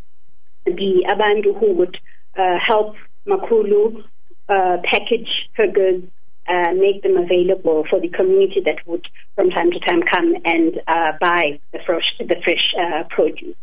be 0.66 1.04
abantu 1.08 1.58
who 1.58 1.74
would 1.74 1.96
uh, 2.36 2.58
help 2.64 2.94
Makulu 3.26 4.04
uh, 4.48 4.78
package 4.84 5.28
her 5.54 5.66
goods, 5.66 6.06
uh, 6.48 6.72
make 6.74 7.02
them 7.02 7.16
available 7.16 7.84
for 7.88 8.00
the 8.00 8.08
community 8.08 8.60
that 8.64 8.86
would, 8.86 9.06
from 9.34 9.50
time 9.50 9.70
to 9.70 9.80
time, 9.80 10.02
come 10.02 10.34
and 10.44 10.80
uh, 10.86 11.12
buy 11.20 11.60
the 11.72 11.78
fresh, 11.86 12.04
the 12.18 12.36
fresh 12.44 12.74
uh, 12.78 13.04
produce. 13.10 13.56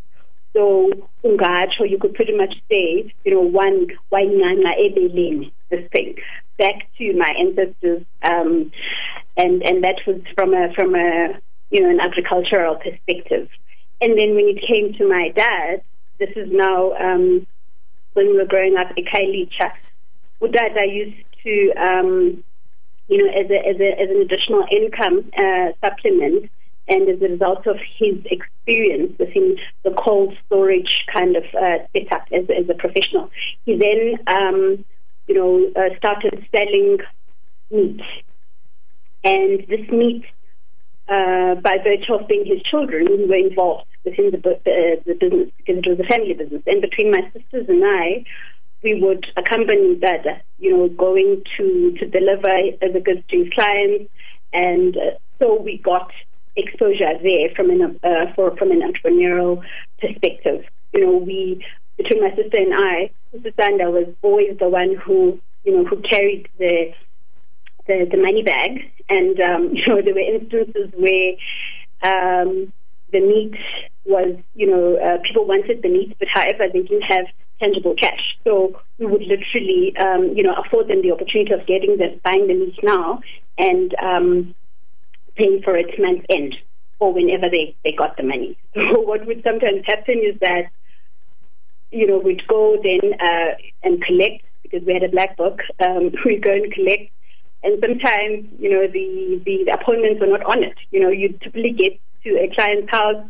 So 0.53 0.91
ungacho, 1.23 1.89
you 1.89 1.99
could 1.99 2.15
pretty 2.15 2.35
much 2.35 2.53
say, 2.71 3.13
you 3.23 3.33
know, 3.33 3.41
one 3.41 3.88
wainana 4.11 4.73
ebeleni, 4.79 5.51
this 5.69 5.88
thing, 5.91 6.15
back 6.57 6.88
to 6.97 7.13
my 7.13 7.33
ancestors, 7.39 8.03
um, 8.23 8.71
and 9.38 9.61
and 9.63 9.83
that 9.83 10.01
was 10.07 10.21
from 10.35 10.53
a 10.53 10.73
from 10.73 10.95
a 10.95 11.39
you 11.69 11.81
know 11.81 11.89
an 11.89 11.99
agricultural 11.99 12.75
perspective. 12.75 13.47
And 14.01 14.17
then 14.17 14.33
when 14.35 14.45
it 14.47 14.63
came 14.65 14.93
to 14.97 15.07
my 15.07 15.29
dad, 15.35 15.83
this 16.19 16.29
is 16.35 16.49
now 16.51 16.93
um, 16.93 17.45
when 18.13 18.27
we 18.27 18.38
were 18.38 18.45
growing 18.45 18.75
up, 18.75 18.88
Ekhayelitsha, 18.95 19.71
Udada 20.41 20.91
used 20.91 21.23
to, 21.43 21.71
um, 21.81 22.43
you 23.10 23.18
know, 23.18 23.30
as, 23.30 23.50
a, 23.50 23.60
as, 23.68 23.78
a, 23.82 24.01
as 24.01 24.10
an 24.10 24.22
additional 24.22 24.66
income 24.72 25.30
uh, 25.38 25.74
supplement, 25.84 26.50
and 26.88 27.10
as 27.10 27.22
a 27.22 27.30
result 27.30 27.68
of 27.68 27.78
his 27.98 28.16
experience 28.25 29.13
within 29.20 29.58
the 29.84 29.92
cold 29.92 30.36
storage 30.46 31.06
kind 31.13 31.36
of 31.36 31.44
uh, 31.56 31.78
setup 31.96 32.25
as, 32.32 32.46
as 32.50 32.70
a 32.70 32.74
professional, 32.74 33.30
he 33.66 33.78
then, 33.78 34.18
um, 34.28 34.86
you 35.28 35.36
know, 35.36 35.72
uh, 35.75 35.96
started 35.98 36.46
selling 36.56 36.98
meat. 37.72 38.01
And 39.24 39.66
this 39.68 39.88
meat, 39.92 40.24
uh, 41.08 41.56
by 41.56 41.78
virtue 41.84 42.13
of 42.13 42.28
being 42.28 42.46
his 42.46 42.62
children, 42.63 43.08
we 43.08 43.25
were 43.25 43.36
involved 43.36 43.86
within 44.06 44.32
the, 44.32 44.38
the, 44.38 45.01
the 45.06 45.13
business 45.13 45.50
because 45.58 45.82
it 45.84 45.89
was 45.89 46.00
a 46.00 46.08
family 46.08 46.34
business. 46.34 46.63
And 46.66 46.82
between 46.82 47.12
my 47.12 47.22
sisters 47.34 47.66
and 47.68 47.84
I, 47.84 48.25
we 48.83 49.01
would 49.01 49.25
accompany 49.36 49.95
that, 50.01 50.43
you 50.57 50.75
know, 50.75 50.88
going 50.89 51.43
to, 51.57 51.95
to 52.00 52.07
deliver 52.07 52.55
the 52.81 53.01
goods 53.03 53.24
to 53.29 53.50
clients. 53.53 54.09
And 54.53 54.95
uh, 54.95 55.17
so 55.39 55.62
we 55.62 55.77
got 55.77 56.12
exposure 56.55 57.13
there 57.21 57.50
from 57.55 57.69
an, 57.69 58.00
uh, 58.03 58.33
for, 58.36 58.55
from 58.57 58.71
an 58.71 58.81
entrepreneurial 58.81 59.63
perspective. 60.00 60.65
You 60.93 61.05
know, 61.05 61.17
we, 61.17 61.65
between 61.98 62.21
my 62.21 62.36
sister 62.36 62.57
and 62.57 62.74
I, 62.74 63.12
Sister 63.31 63.51
Sanda 63.51 63.91
was 63.91 64.07
always 64.21 64.57
the 64.59 64.69
one 64.69 64.95
who, 64.95 65.39
you 65.63 65.77
know, 65.77 65.86
who 65.86 66.01
carried 66.01 66.48
the, 66.57 66.93
the, 67.88 68.07
the 68.09 68.17
money 68.17 68.43
bag. 68.43 68.91
And, 69.09 69.39
um, 69.39 69.69
you 69.74 69.88
know, 69.88 70.01
there 70.01 70.13
were 70.13 70.19
instances 70.19 70.91
where, 70.95 71.33
um, 72.01 72.71
the 73.12 73.19
meat 73.19 73.55
was, 74.05 74.38
you 74.55 74.67
know, 74.67 74.95
uh, 74.98 75.17
people 75.25 75.45
wanted 75.45 75.81
the 75.81 75.89
meat, 75.89 76.15
but 76.19 76.27
however, 76.31 76.65
they 76.71 76.81
didn't 76.81 77.01
have 77.01 77.25
tangible 77.60 77.96
cash. 78.00 78.38
So 78.44 78.80
we 78.98 79.06
would 79.06 79.22
literally, 79.22 79.94
um, 79.98 80.34
you 80.36 80.44
know, 80.44 80.56
afford 80.56 80.88
them 80.88 81.01
the 81.01 81.12
opportunity 81.12 81.54
of 81.54 81.66
getting 81.68 81.98
the, 81.98 82.20
buying 82.24 82.48
the 82.48 82.54
meat 82.54 82.80
now 82.84 83.22
and 83.58 83.94
um, 84.01 84.56
paying 85.36 85.62
for 85.63 85.75
it 85.75 86.00
month 86.00 86.25
end 86.30 86.56
or 87.00 87.13
whenever 87.13 87.50
they, 87.50 87.75
they 87.84 87.92
got 87.92 88.18
the 88.18 88.24
money. 88.24 88.58
So 88.75 89.01
what 89.01 89.25
would 89.25 89.44
sometimes 89.44 89.84
happen 89.86 90.20
is 90.20 90.39
that, 90.42 90.70
you 91.92 92.08
know, 92.08 92.20
we'd 92.20 92.48
go 92.48 92.78
then 92.82 93.13
uh, 93.20 93.56
and 93.84 94.04
collect 94.04 94.44
because 94.63 94.86
we 94.86 94.94
had 94.94 95.04
a 95.04 95.10
black 95.10 95.38
book. 95.38 95.60
Um, 95.86 96.12
we'd 96.25 96.44
go 96.44 96.54
and 96.54 96.72
collect. 96.72 97.12
And 97.62 97.78
sometimes, 97.82 98.48
you 98.58 98.70
know, 98.70 98.88
the, 98.88 99.42
the, 99.46 99.66
the 99.66 99.74
appointments 99.74 100.22
were 100.22 100.28
not 100.28 100.44
on 100.44 100.63
it. 100.63 100.78
You 100.92 101.01
know, 101.01 101.10
you 101.10 101.30
typically 101.44 101.72
get 101.72 102.00
to 102.24 102.30
a 102.38 102.54
client's 102.56 102.89
house, 102.89 103.25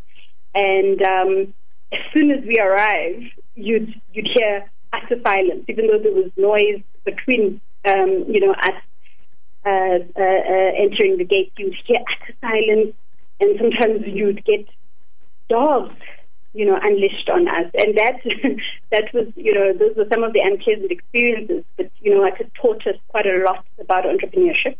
and 0.53 1.01
um, 1.01 1.53
as 1.91 1.99
soon 2.13 2.31
as 2.31 2.43
we 2.45 2.59
arrive, 2.59 3.21
you'd 3.59 3.93
you'd 4.13 4.27
hear 4.33 4.69
utter 4.93 5.21
silence, 5.23 5.65
even 5.67 5.87
though 5.87 5.99
there 5.99 6.13
was 6.13 6.31
noise 6.37 6.81
between 7.05 7.61
um, 7.85 8.25
you 8.27 8.39
know 8.39 8.53
us 8.53 8.81
uh, 9.65 9.99
uh, 10.15 10.41
uh, 10.53 10.71
entering 10.77 11.17
the 11.17 11.25
gate. 11.25 11.51
You'd 11.57 11.75
hear 11.85 11.99
utter 11.99 12.33
silence, 12.41 12.95
and 13.39 13.59
sometimes 13.59 14.05
you'd 14.07 14.43
get 14.45 14.65
dogs, 15.49 15.95
you 16.53 16.65
know, 16.65 16.79
unleashed 16.81 17.29
on 17.29 17.47
us, 17.47 17.71
and 17.73 17.97
that 17.97 18.21
that 18.91 19.13
was 19.13 19.27
you 19.35 19.53
know 19.53 19.73
those 19.73 19.95
were 19.95 20.07
some 20.11 20.23
of 20.23 20.33
the 20.33 20.41
unpleasant 20.41 20.91
experiences. 20.91 21.63
But 21.77 21.91
you 21.99 22.15
know, 22.15 22.25
it 22.25 22.51
taught 22.61 22.85
us 22.87 22.95
quite 23.09 23.27
a 23.27 23.43
lot 23.45 23.65
about 23.79 24.05
entrepreneurship, 24.05 24.77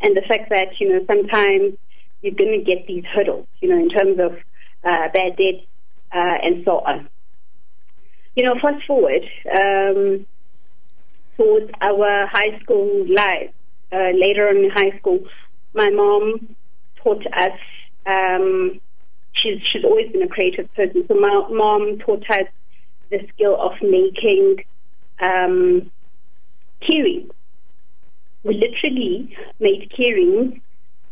and 0.00 0.16
the 0.16 0.22
fact 0.22 0.50
that 0.50 0.80
you 0.80 0.88
know 0.88 1.04
sometimes 1.06 1.76
you're 2.22 2.34
going 2.34 2.58
to 2.58 2.64
get 2.64 2.86
these 2.86 3.04
hurdles, 3.14 3.46
you 3.60 3.68
know, 3.68 3.78
in 3.78 3.88
terms 3.88 4.18
of 4.20 4.32
uh, 4.84 5.08
bad 5.12 5.36
debt 5.36 5.64
uh, 6.12 6.36
and 6.42 6.64
so 6.64 6.78
on. 6.80 7.08
You 8.36 8.44
know, 8.44 8.54
fast 8.62 8.86
forward 8.86 9.22
um, 9.52 10.26
towards 11.36 11.70
our 11.80 12.26
high 12.26 12.58
school 12.62 13.06
life. 13.08 13.50
Uh, 13.92 14.12
later 14.14 14.48
on 14.48 14.56
in 14.56 14.70
high 14.70 14.96
school, 14.98 15.18
my 15.74 15.90
mom 15.90 16.54
taught 17.02 17.26
us. 17.26 17.58
Um, 18.06 18.80
she's 19.32 19.60
she's 19.72 19.84
always 19.84 20.12
been 20.12 20.22
a 20.22 20.28
creative 20.28 20.72
person, 20.74 21.04
so 21.08 21.14
my 21.14 21.44
mom 21.50 21.98
taught 21.98 22.22
us 22.30 22.46
the 23.10 23.18
skill 23.32 23.60
of 23.60 23.72
making 23.82 24.58
um, 25.20 25.90
keyrings. 26.82 27.30
We 28.44 28.54
literally 28.54 29.36
made 29.58 29.90
keyrings 29.90 30.60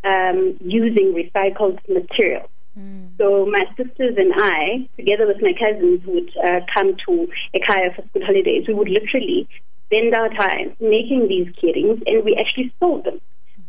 um, 0.04 0.56
using 0.60 1.14
recycled 1.14 1.78
material. 1.88 2.48
Mm. 2.78 3.10
So 3.18 3.46
my 3.46 3.64
sisters 3.76 4.14
and 4.16 4.32
I, 4.34 4.88
together 4.96 5.26
with 5.26 5.42
my 5.42 5.52
cousins, 5.58 6.00
would 6.06 6.30
uh, 6.44 6.60
come 6.72 6.94
to 7.06 7.28
Ekaya 7.54 7.94
for 7.94 8.06
school 8.08 8.24
holidays. 8.24 8.64
We 8.68 8.74
would 8.74 8.88
literally 8.88 9.48
spend 9.86 10.14
our 10.14 10.28
time 10.28 10.76
making 10.80 11.28
these 11.28 11.48
keyrings, 11.60 12.02
and 12.06 12.24
we 12.24 12.36
actually 12.36 12.72
sold 12.78 13.04
them. 13.04 13.20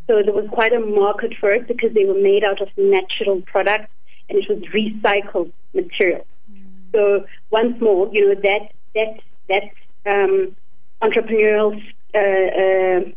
So 0.06 0.22
there 0.24 0.34
was 0.34 0.48
quite 0.52 0.72
a 0.72 0.80
market 0.80 1.34
for 1.38 1.50
it 1.52 1.68
because 1.68 1.94
they 1.94 2.04
were 2.04 2.20
made 2.20 2.42
out 2.44 2.60
of 2.60 2.68
natural 2.76 3.42
products 3.42 3.92
and 4.28 4.38
it 4.38 4.46
was 4.48 4.58
recycled 4.74 5.52
material. 5.74 6.26
Mm. 6.50 6.92
So 6.92 7.26
once 7.50 7.80
more, 7.80 8.08
you 8.12 8.28
know 8.28 8.40
that 8.40 8.72
that 8.94 9.20
that 9.48 10.10
um, 10.10 10.56
entrepreneurial 11.02 11.80
uh, 12.14 12.18
uh, 12.18 13.10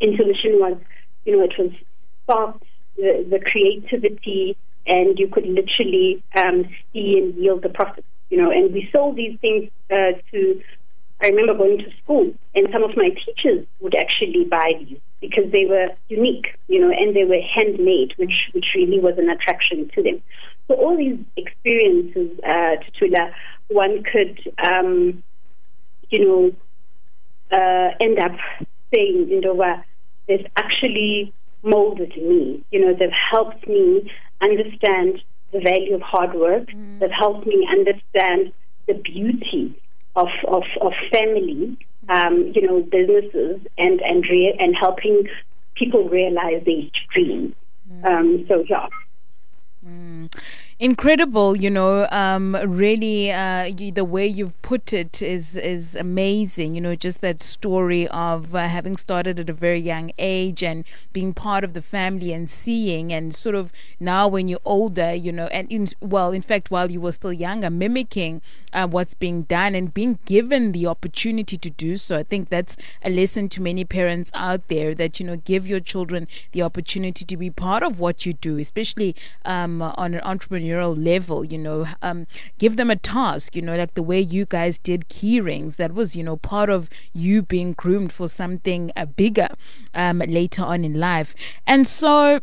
intuition 0.00 0.52
was, 0.58 0.78
you 1.24 1.36
know, 1.36 1.44
it 1.44 1.54
was 1.58 1.72
sparked 2.22 2.64
the, 2.96 3.26
the 3.28 3.40
creativity, 3.40 4.56
and 4.86 5.18
you 5.18 5.28
could 5.28 5.46
literally 5.46 6.22
um, 6.34 6.64
see 6.92 7.18
and 7.18 7.34
yield 7.34 7.62
the 7.62 7.68
profits. 7.68 8.06
You 8.30 8.38
know, 8.38 8.50
and 8.50 8.72
we 8.72 8.88
sold 8.94 9.16
these 9.16 9.38
things 9.40 9.70
uh, 9.90 10.18
to. 10.32 10.62
I 11.22 11.28
remember 11.28 11.54
going 11.54 11.78
to 11.78 11.90
school, 12.02 12.34
and 12.54 12.68
some 12.70 12.82
of 12.82 12.94
my 12.94 13.08
teachers 13.08 13.66
would 13.80 13.94
actually 13.94 14.44
buy 14.44 14.72
these 14.78 14.98
because 15.20 15.50
they 15.50 15.64
were 15.64 15.88
unique, 16.08 16.58
you 16.68 16.78
know, 16.78 16.90
and 16.90 17.16
they 17.16 17.24
were 17.24 17.40
handmade, 17.40 18.12
which 18.16 18.50
which 18.52 18.66
really 18.74 19.00
was 19.00 19.14
an 19.16 19.30
attraction 19.30 19.90
to 19.94 20.02
them. 20.02 20.22
So 20.68 20.74
all 20.74 20.96
these 20.96 21.18
experiences, 21.36 22.38
uh, 22.44 22.76
Tutula, 22.84 23.32
one 23.68 24.02
could, 24.02 24.52
um, 24.58 25.22
you 26.10 26.26
know, 26.26 26.52
uh, 27.56 27.94
end 28.00 28.18
up 28.18 28.32
saying, 28.92 29.28
you 29.28 29.40
know, 29.40 29.60
uh, 29.62 29.80
there's 30.28 30.44
actually 30.56 31.32
molded 31.66 32.16
me. 32.16 32.64
You 32.70 32.80
know, 32.80 32.94
they've 32.98 33.10
helped 33.30 33.66
me 33.68 34.10
understand 34.42 35.22
the 35.52 35.60
value 35.60 35.94
of 35.94 36.02
hard 36.02 36.34
work. 36.34 36.68
Mm. 36.68 37.00
They've 37.00 37.10
helped 37.10 37.46
me 37.46 37.66
understand 37.70 38.52
the 38.86 38.94
beauty 38.94 39.78
of 40.14 40.28
of, 40.48 40.64
of 40.80 40.92
family, 41.12 41.76
um, 42.08 42.52
you 42.54 42.62
know, 42.62 42.80
businesses, 42.82 43.60
and 43.76 44.00
and 44.00 44.24
rea- 44.30 44.56
and 44.58 44.74
helping 44.74 45.24
people 45.74 46.08
realize 46.08 46.62
their 46.64 46.82
dreams. 47.12 47.54
Mm. 47.92 48.04
Um, 48.04 48.46
so 48.48 48.64
yeah. 48.68 48.88
Mm 49.86 50.30
incredible 50.78 51.56
you 51.56 51.70
know 51.70 52.06
um 52.10 52.54
really 52.66 53.32
uh 53.32 53.64
you, 53.64 53.90
the 53.90 54.04
way 54.04 54.26
you've 54.26 54.60
put 54.60 54.92
it 54.92 55.22
is 55.22 55.56
is 55.56 55.96
amazing 55.96 56.74
you 56.74 56.82
know 56.82 56.94
just 56.94 57.22
that 57.22 57.40
story 57.40 58.06
of 58.08 58.54
uh, 58.54 58.68
having 58.68 58.94
started 58.94 59.38
at 59.38 59.48
a 59.48 59.54
very 59.54 59.80
young 59.80 60.12
age 60.18 60.62
and 60.62 60.84
being 61.14 61.32
part 61.32 61.64
of 61.64 61.72
the 61.72 61.80
family 61.80 62.30
and 62.30 62.50
seeing 62.50 63.10
and 63.10 63.34
sort 63.34 63.54
of 63.54 63.72
now 63.98 64.28
when 64.28 64.48
you're 64.48 64.60
older 64.66 65.14
you 65.14 65.32
know 65.32 65.46
and 65.46 65.72
in 65.72 65.86
well 66.02 66.32
in 66.32 66.42
fact 66.42 66.70
while 66.70 66.90
you 66.90 67.00
were 67.00 67.12
still 67.12 67.32
younger 67.32 67.70
mimicking 67.70 68.42
uh, 68.74 68.86
what's 68.86 69.14
being 69.14 69.42
done 69.44 69.74
and 69.74 69.94
being 69.94 70.18
given 70.26 70.72
the 70.72 70.86
opportunity 70.86 71.56
to 71.56 71.70
do 71.70 71.96
so. 71.96 72.18
I 72.18 72.22
think 72.22 72.50
that's 72.50 72.76
a 73.02 73.08
lesson 73.08 73.48
to 73.50 73.62
many 73.62 73.86
parents 73.86 74.30
out 74.34 74.68
there 74.68 74.94
that 74.96 75.18
you 75.18 75.24
know 75.24 75.36
give 75.36 75.66
your 75.66 75.80
children 75.80 76.28
the 76.52 76.60
opportunity 76.60 77.24
to 77.24 77.36
be 77.38 77.48
part 77.48 77.82
of 77.82 77.98
what 77.98 78.26
you 78.26 78.34
do 78.34 78.58
especially 78.58 79.16
um 79.46 79.80
on 79.80 80.12
an 80.12 80.20
entrepreneurial 80.20 80.65
entrepreneurial 80.66 81.04
level, 81.04 81.44
you 81.44 81.58
know, 81.58 81.86
um, 82.02 82.26
give 82.58 82.76
them 82.76 82.90
a 82.90 82.96
task, 82.96 83.56
you 83.56 83.62
know, 83.62 83.76
like 83.76 83.94
the 83.94 84.02
way 84.02 84.20
you 84.20 84.46
guys 84.46 84.78
did 84.78 85.08
key 85.08 85.40
rings. 85.40 85.76
That 85.76 85.94
was, 85.94 86.16
you 86.16 86.22
know, 86.22 86.36
part 86.36 86.70
of 86.70 86.88
you 87.12 87.42
being 87.42 87.72
groomed 87.72 88.12
for 88.12 88.28
something 88.28 88.92
uh, 88.96 89.06
bigger 89.06 89.48
um, 89.94 90.18
later 90.18 90.62
on 90.62 90.84
in 90.84 90.94
life. 90.94 91.34
And 91.66 91.86
so, 91.86 92.40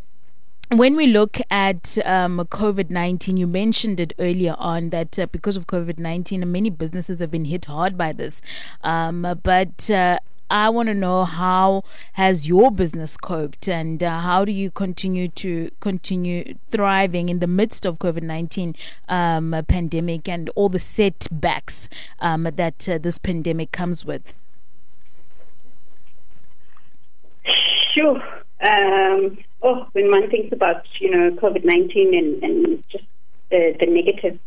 when 0.72 0.96
we 0.96 1.08
look 1.08 1.39
at 1.51 1.98
um, 2.06 2.39
COVID 2.39 2.89
19, 2.89 3.38
you 3.38 3.46
mentioned 3.46 4.00
it 4.00 4.13
earlier 4.18 4.56
on 4.58 4.89
that 4.89 5.20
uh, 5.20 5.27
because 5.27 5.56
of 5.56 5.68
COVID 5.68 6.00
19, 6.00 6.51
many 6.51 6.70
businesses 6.70 7.20
have 7.20 7.30
been 7.30 7.46
hit 7.46 7.65
hard 7.65 7.98
by 7.98 8.12
this. 8.12 8.42
Um, 8.82 9.39
but 9.44 9.89
uh, 9.92 10.20
I 10.53 10.69
want 10.69 10.86
to 10.86 10.93
know 10.93 11.25
how 11.25 11.83
has 12.13 12.48
your 12.48 12.69
business 12.69 13.17
coped 13.17 13.67
and 13.67 14.03
uh, 14.03 14.19
how 14.19 14.45
do 14.45 14.51
you 14.51 14.69
continue 14.69 15.27
to 15.29 15.72
continue 15.79 16.53
thriving 16.69 17.29
in 17.29 17.39
the 17.39 17.48
midst 17.48 17.88
of 17.88 17.98
COVID 17.98 18.22
nineteen 18.22 18.75
um, 19.10 19.55
pandemic 19.67 20.29
and 20.29 20.50
all 20.50 20.69
the 20.69 20.77
setbacks 20.77 21.89
um, 22.19 22.43
that 22.43 22.88
uh, 22.88 23.00
this 23.00 23.17
pandemic 23.17 23.72
comes 23.72 24.05
with. 24.05 24.36
Sure. 27.95 28.22
Um, 28.62 29.39
oh, 29.63 29.88
when 29.93 30.12
one 30.12 30.29
thinks 30.29 30.53
about 30.53 30.86
you 31.00 31.10
know 31.10 31.31
COVID 31.31 31.65
nineteen 31.65 32.13
and, 32.13 32.43
and 32.43 32.83
just 32.91 33.05
the, 33.50 33.75
the 33.79 33.88
negative 33.88 34.38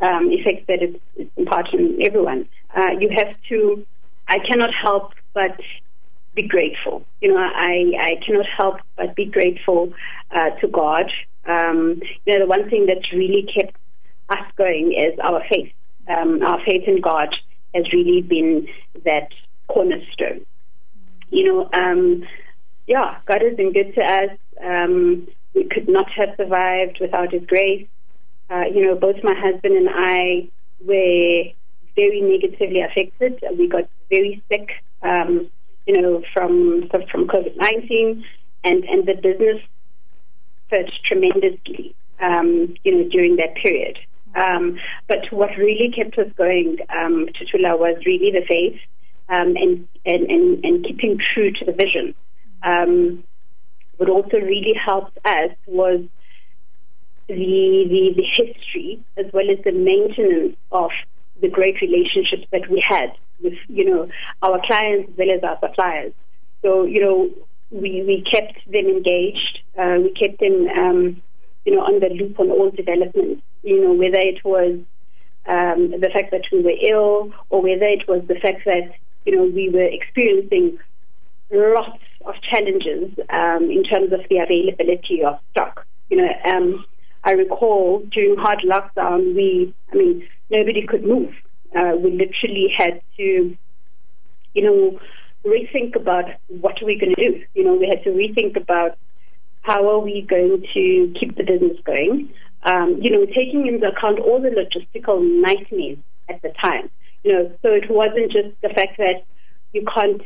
um, 0.00 0.32
effects 0.32 0.64
that 0.66 0.80
it's, 0.80 0.98
it's 1.16 1.30
imparting 1.36 1.80
on 1.80 2.02
everyone, 2.02 2.48
uh, 2.74 2.92
you 2.98 3.10
have 3.10 3.36
to. 3.50 3.86
I 4.30 4.38
cannot 4.38 4.70
help 4.72 5.12
but 5.34 5.58
be 6.34 6.46
grateful. 6.46 7.04
You 7.20 7.34
know, 7.34 7.38
I 7.38 7.92
I 8.00 8.14
cannot 8.24 8.46
help 8.56 8.76
but 8.96 9.16
be 9.16 9.26
grateful 9.26 9.92
uh, 10.30 10.50
to 10.60 10.68
God. 10.68 11.10
Um, 11.48 12.00
you 12.24 12.32
know, 12.38 12.44
the 12.44 12.46
one 12.46 12.70
thing 12.70 12.86
that 12.86 13.02
really 13.12 13.46
kept 13.52 13.76
us 14.28 14.46
going 14.56 14.92
is 14.92 15.18
our 15.22 15.42
faith. 15.50 15.72
Um, 16.08 16.42
our 16.42 16.60
faith 16.64 16.84
in 16.86 17.00
God 17.00 17.28
has 17.74 17.92
really 17.92 18.22
been 18.22 18.68
that 19.04 19.28
cornerstone. 19.68 20.46
You 21.30 21.44
know, 21.44 21.70
um, 21.74 22.22
yeah, 22.86 23.18
God 23.26 23.42
has 23.42 23.56
been 23.56 23.72
good 23.72 23.94
to 23.96 24.00
us. 24.02 24.30
Um, 24.64 25.28
we 25.54 25.64
could 25.64 25.88
not 25.88 26.08
have 26.16 26.30
survived 26.36 26.98
without 27.00 27.32
His 27.32 27.42
grace. 27.46 27.86
Uh, 28.48 28.64
you 28.72 28.84
know, 28.84 28.94
both 28.94 29.16
my 29.24 29.34
husband 29.36 29.76
and 29.76 29.88
I 29.92 30.48
were 30.80 31.44
very 31.96 32.20
negatively 32.20 32.80
affected. 32.80 33.42
We 33.58 33.68
got 33.68 33.88
very 34.08 34.42
sick, 34.50 34.70
um, 35.02 35.50
you 35.86 36.00
know, 36.00 36.22
from 36.32 36.88
from 37.10 37.26
COVID 37.28 37.56
nineteen, 37.56 38.24
and 38.64 38.84
and 38.84 39.06
the 39.06 39.14
business 39.14 39.60
hurt 40.70 40.90
tremendously, 41.04 41.94
um, 42.20 42.74
you 42.84 42.94
know, 42.94 43.08
during 43.08 43.36
that 43.36 43.54
period. 43.56 43.98
Um, 44.34 44.78
but 45.08 45.32
what 45.32 45.50
really 45.58 45.90
kept 45.90 46.16
us 46.16 46.30
going, 46.36 46.78
um, 46.88 47.26
Tutula, 47.34 47.76
was 47.76 47.96
really 48.06 48.30
the 48.30 48.46
faith 48.46 48.78
um, 49.28 49.56
and, 49.56 49.88
and, 50.06 50.30
and, 50.30 50.64
and 50.64 50.84
keeping 50.84 51.18
true 51.34 51.50
to 51.50 51.64
the 51.64 51.72
vision 51.72 52.14
um, 52.62 53.24
what 53.96 54.08
also 54.08 54.38
really 54.38 54.74
helped 54.74 55.18
us 55.24 55.50
was 55.66 56.00
the, 57.28 57.34
the, 57.36 58.14
the 58.16 58.24
history 58.24 59.02
as 59.16 59.26
well 59.32 59.50
as 59.50 59.58
the 59.64 59.72
maintenance 59.72 60.56
of 60.72 60.90
the 61.40 61.48
great 61.48 61.80
relationships 61.80 62.46
that 62.52 62.68
we 62.70 62.84
had 62.86 63.10
with, 63.42 63.54
you 63.68 63.84
know, 63.84 64.08
our 64.42 64.60
clients 64.66 65.10
as 65.10 65.16
well 65.18 65.30
as 65.30 65.42
our 65.42 65.58
suppliers. 65.60 66.12
So, 66.62 66.84
you 66.84 67.00
know, 67.00 67.30
we, 67.70 68.02
we 68.02 68.24
kept 68.30 68.58
them 68.70 68.86
engaged. 68.86 69.60
Uh, 69.78 69.98
we 70.02 70.12
kept 70.12 70.40
them, 70.40 70.68
um, 70.68 71.22
you 71.64 71.74
know, 71.74 71.82
on 71.82 72.00
the 72.00 72.08
loop 72.08 72.38
on 72.38 72.50
all 72.50 72.70
developments, 72.70 73.42
you 73.62 73.82
know, 73.82 73.92
whether 73.92 74.18
it 74.18 74.44
was 74.44 74.78
um, 75.46 75.90
the 76.00 76.10
fact 76.12 76.30
that 76.32 76.44
we 76.52 76.62
were 76.62 76.76
ill 76.82 77.32
or 77.48 77.62
whether 77.62 77.86
it 77.86 78.06
was 78.08 78.22
the 78.28 78.34
fact 78.34 78.62
that, 78.66 78.94
you 79.24 79.36
know, 79.36 79.44
we 79.44 79.70
were 79.70 79.84
experiencing 79.84 80.78
lots 81.50 82.02
of 82.26 82.34
challenges 82.42 83.10
um, 83.30 83.70
in 83.70 83.84
terms 83.84 84.12
of 84.12 84.20
the 84.28 84.38
availability 84.38 85.22
of 85.24 85.38
stock. 85.52 85.86
You 86.10 86.18
know, 86.18 86.28
um, 86.44 86.84
I 87.24 87.32
recall 87.32 88.02
during 88.10 88.36
hard 88.36 88.60
lockdown, 88.60 89.34
we, 89.34 89.74
I 89.92 89.96
mean, 89.96 90.28
nobody 90.50 90.86
could 90.86 91.04
move. 91.04 91.32
Uh, 91.76 91.92
we 91.96 92.10
literally 92.10 92.72
had 92.76 93.00
to, 93.16 93.56
you 94.54 94.62
know, 94.62 94.98
rethink 95.44 95.96
about 95.96 96.24
what 96.48 96.82
are 96.82 96.86
we 96.86 96.98
going 96.98 97.14
to 97.14 97.30
do. 97.30 97.44
You 97.54 97.64
know, 97.64 97.74
we 97.74 97.88
had 97.88 98.02
to 98.04 98.10
rethink 98.10 98.60
about 98.60 98.98
how 99.62 99.88
are 99.88 100.00
we 100.00 100.22
going 100.22 100.64
to 100.74 101.14
keep 101.18 101.36
the 101.36 101.44
business 101.44 101.78
going. 101.84 102.30
Um, 102.62 102.98
you 103.00 103.10
know, 103.10 103.24
taking 103.26 103.66
into 103.66 103.86
account 103.86 104.18
all 104.18 104.40
the 104.40 104.50
logistical 104.50 105.22
nightmares 105.40 105.98
at 106.28 106.42
the 106.42 106.52
time. 106.60 106.90
You 107.24 107.32
know, 107.32 107.52
so 107.62 107.68
it 107.68 107.90
wasn't 107.90 108.32
just 108.32 108.48
the 108.62 108.68
fact 108.68 108.98
that 108.98 109.24
you 109.72 109.84
can't 109.94 110.22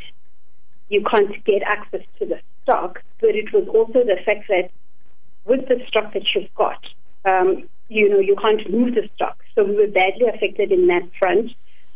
you 0.89 1.03
can't 1.11 1.45
get 1.45 1.63
access 1.63 2.03
to 2.19 2.27
the 2.27 2.41
stock, 2.63 3.03
but 3.21 3.31
it 3.31 3.53
was 3.53 3.67
also 3.69 4.05
the 4.05 4.19
fact 4.25 4.49
that 4.49 4.71
with 5.45 5.67
the 5.69 5.81
stock 5.89 6.13
that 6.13 6.23
you've 6.35 6.53
got, 6.55 6.85
um, 7.25 7.69
you 7.88 8.09
know, 8.09 8.18
you 8.18 8.37
can't 8.40 8.70
move 8.70 8.94
the 8.94 9.09
stock. 9.14 9.38
So 9.55 9.64
we 9.64 9.77
were 9.77 9.87
badly 9.87 10.27
affected 10.33 10.73
in 10.73 10.87
that 10.88 11.03
front, 11.18 11.51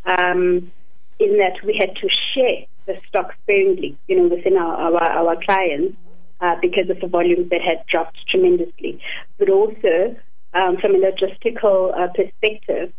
um, 0.04 0.70
in 1.18 1.38
that 1.38 1.64
we 1.64 1.76
had 1.78 1.96
to 1.96 2.08
share 2.34 2.66
the 2.86 3.00
stock 3.08 3.34
sparingly, 3.42 3.96
you 4.06 4.16
know, 4.16 4.34
within 4.34 4.56
our, 4.56 4.74
our, 4.74 5.02
our 5.02 5.36
clients 5.44 5.96
uh, 6.40 6.56
because 6.60 6.88
of 6.90 7.00
the 7.00 7.06
volumes 7.06 7.50
that 7.50 7.60
had 7.60 7.84
dropped 7.86 8.16
tremendously. 8.28 9.00
But 9.38 9.50
also, 9.50 10.16
um, 10.54 10.76
from 10.78 10.94
a 10.94 10.98
logistical 10.98 11.92
uh, 11.98 12.08
perspective, 12.14 12.92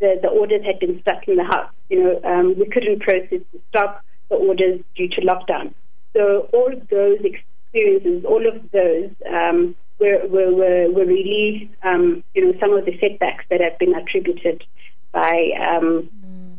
the, 0.00 0.18
the 0.22 0.28
orders 0.28 0.64
had 0.64 0.78
been 0.80 1.00
stuck 1.00 1.26
in 1.28 1.36
the 1.36 1.44
house. 1.44 1.72
You 1.88 2.02
know, 2.02 2.20
um, 2.24 2.58
we 2.58 2.66
couldn't 2.66 3.00
process 3.00 3.40
the 3.52 3.60
stock 3.70 4.02
the 4.30 4.36
orders 4.36 4.80
due 4.96 5.08
to 5.08 5.20
lockdown. 5.20 5.74
So 6.14 6.48
all 6.52 6.72
of 6.72 6.88
those 6.88 7.18
experiences, 7.22 8.24
all 8.24 8.46
of 8.46 8.70
those 8.70 9.10
um, 9.30 9.74
were, 9.98 10.26
were, 10.26 10.52
were, 10.52 10.90
were, 10.90 11.06
really, 11.06 11.70
um, 11.82 12.22
you 12.34 12.44
know, 12.44 12.58
some 12.60 12.72
of 12.72 12.84
the 12.84 12.98
setbacks 13.00 13.44
that 13.50 13.60
have 13.60 13.78
been 13.78 13.94
attributed 13.94 14.64
by 15.12 15.50
um, 15.60 16.10
mm. 16.26 16.56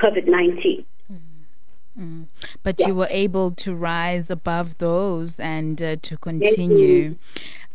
COVID-19. 0.00 0.84
Mm. 1.12 1.18
mm. 1.98 2.26
But 2.62 2.80
yeah. 2.80 2.88
you 2.88 2.94
were 2.94 3.08
able 3.10 3.50
to 3.52 3.74
rise 3.74 4.30
above 4.30 4.78
those 4.78 5.40
and 5.40 5.80
uh, 5.82 5.96
to 6.02 6.16
continue. 6.16 7.16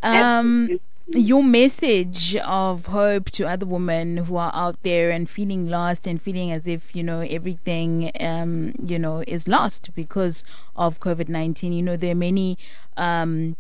Um, 0.04 0.80
your 1.14 1.44
message 1.44 2.36
of 2.38 2.86
hope 2.88 3.30
to 3.32 3.46
other 3.46 3.66
women 3.66 4.18
who 4.18 4.38
are 4.38 4.52
out 4.54 4.78
there 4.84 5.10
and 5.10 5.30
feeling 5.30 5.68
lost 5.68 6.08
and 6.08 6.22
feeling 6.22 6.52
as 6.52 6.68
if 6.68 6.96
you 6.96 7.04
know 7.04 7.20
everything 7.22 8.12
um, 8.20 8.74
you 8.84 8.98
know 8.98 9.24
is 9.28 9.48
lost 9.48 9.90
because 9.94 10.44
of 10.76 11.00
COVID 11.00 11.28
nineteen. 11.28 11.74
You 11.74 11.82
know 11.82 11.98
there 11.98 12.12
are 12.12 12.16
many. 12.16 12.58
Um, 12.98 13.58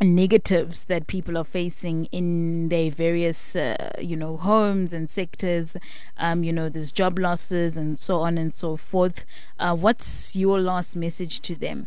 negatives 0.00 0.84
that 0.84 1.06
people 1.06 1.36
are 1.36 1.44
facing 1.44 2.04
in 2.06 2.68
their 2.68 2.90
various 2.90 3.56
uh, 3.56 3.90
you 4.00 4.16
know 4.16 4.36
homes 4.36 4.92
and 4.92 5.10
sectors 5.10 5.76
um, 6.18 6.44
you 6.44 6.52
know 6.52 6.68
there's 6.68 6.92
job 6.92 7.18
losses 7.18 7.76
and 7.76 7.98
so 7.98 8.20
on 8.20 8.38
and 8.38 8.52
so 8.54 8.76
forth 8.76 9.24
uh, 9.58 9.74
what's 9.74 10.36
your 10.36 10.60
last 10.60 10.94
message 10.94 11.40
to 11.40 11.54
them 11.54 11.86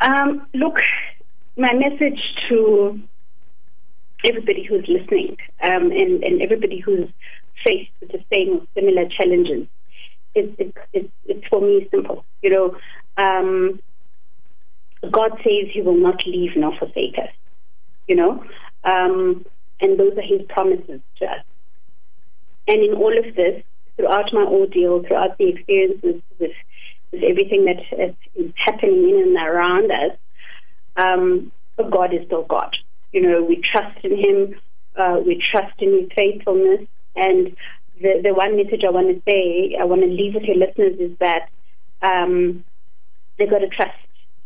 um, 0.00 0.46
look 0.54 0.78
my 1.56 1.72
message 1.72 2.20
to 2.48 3.00
everybody 4.24 4.64
who's 4.64 4.86
listening 4.86 5.36
um, 5.62 5.90
and, 5.90 6.22
and, 6.24 6.42
everybody 6.42 6.78
who's 6.78 7.08
faced 7.64 7.90
with 8.00 8.12
the 8.12 8.22
same 8.32 8.66
similar 8.74 9.08
challenges 9.08 9.66
is 10.34 10.50
it's, 10.92 11.08
it's 11.26 11.46
for 11.48 11.60
me 11.60 11.88
simple. 11.90 12.24
You 12.42 12.50
know, 12.50 12.76
um, 13.16 13.80
God 15.02 15.32
says 15.38 15.70
He 15.72 15.82
will 15.82 15.96
not 15.96 16.26
leave 16.26 16.50
nor 16.56 16.76
forsake 16.78 17.18
us. 17.18 17.30
You 18.06 18.16
know, 18.16 18.44
um, 18.84 19.44
and 19.80 19.98
those 19.98 20.16
are 20.16 20.22
His 20.22 20.46
promises 20.48 21.00
to 21.18 21.24
us. 21.26 21.44
And 22.66 22.82
in 22.82 22.94
all 22.94 23.16
of 23.16 23.34
this, 23.34 23.62
throughout 23.96 24.32
my 24.32 24.42
ordeal, 24.42 25.02
throughout 25.02 25.38
the 25.38 25.48
experiences 25.48 26.22
with, 26.38 26.52
with 27.12 27.22
everything 27.22 27.64
that 27.66 27.80
is 28.36 28.52
happening 28.56 29.08
in 29.08 29.22
and 29.28 29.36
around 29.36 29.90
us, 29.90 30.18
um, 30.96 31.52
God 31.90 32.12
is 32.12 32.26
still 32.26 32.44
God. 32.44 32.76
You 33.12 33.22
know, 33.22 33.42
we 33.42 33.62
trust 33.72 34.04
in 34.04 34.18
Him, 34.18 34.60
uh, 34.98 35.20
we 35.24 35.42
trust 35.50 35.74
in 35.78 35.92
His 35.92 36.08
faithfulness. 36.16 36.86
And 37.16 37.56
the, 38.00 38.20
the 38.22 38.34
one 38.34 38.56
message 38.56 38.82
I 38.86 38.90
want 38.90 39.08
to 39.08 39.22
say, 39.28 39.76
I 39.80 39.84
want 39.84 40.02
to 40.02 40.08
leave 40.08 40.34
with 40.34 40.44
your 40.44 40.56
listeners 40.56 40.98
is 40.98 41.16
that 41.20 41.48
um, 42.02 42.64
they've 43.38 43.50
got 43.50 43.58
to 43.58 43.68
trust 43.68 43.96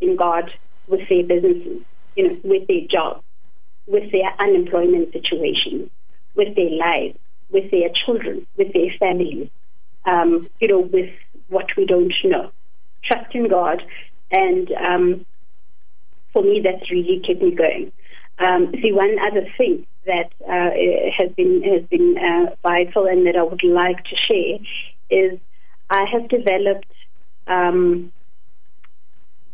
in 0.02 0.16
God 0.16 0.50
with 0.86 1.08
their 1.08 1.24
businesses, 1.24 1.82
you 2.16 2.28
know, 2.28 2.40
with 2.44 2.66
their 2.68 2.86
jobs, 2.90 3.22
with 3.86 4.10
their 4.12 4.34
unemployment 4.38 5.12
situations, 5.12 5.90
with 6.34 6.54
their 6.56 6.70
lives, 6.70 7.18
with 7.50 7.70
their 7.70 7.88
children, 8.04 8.46
with 8.56 8.72
their 8.72 8.90
families, 8.98 9.48
um, 10.04 10.48
you 10.60 10.68
know, 10.68 10.80
with 10.80 11.10
what 11.48 11.66
we 11.76 11.86
don't 11.86 12.12
know. 12.24 12.50
Trust 13.04 13.34
in 13.34 13.48
God 13.48 13.82
and 14.30 14.70
um, 14.72 15.26
for 16.32 16.42
me, 16.42 16.62
that's 16.64 16.90
really 16.90 17.22
kept 17.26 17.42
me 17.42 17.54
going. 17.54 17.92
Um, 18.38 18.72
see, 18.82 18.92
one 18.92 19.16
other 19.20 19.46
thing 19.58 19.86
that 20.06 20.32
uh, 20.48 20.70
has 21.16 21.30
been 21.36 21.62
has 21.62 21.82
been 21.88 22.16
uh, 22.18 22.54
vital 22.62 23.06
and 23.06 23.26
that 23.26 23.36
I 23.36 23.42
would 23.42 23.62
like 23.62 24.02
to 24.04 24.16
share 24.16 24.58
is 25.10 25.38
I 25.90 26.04
have 26.10 26.28
developed 26.28 26.90
um, 27.46 28.12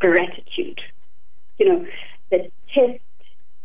gratitude. 0.00 0.80
You 1.58 1.68
know, 1.68 1.86
the 2.30 2.50
test 2.74 3.00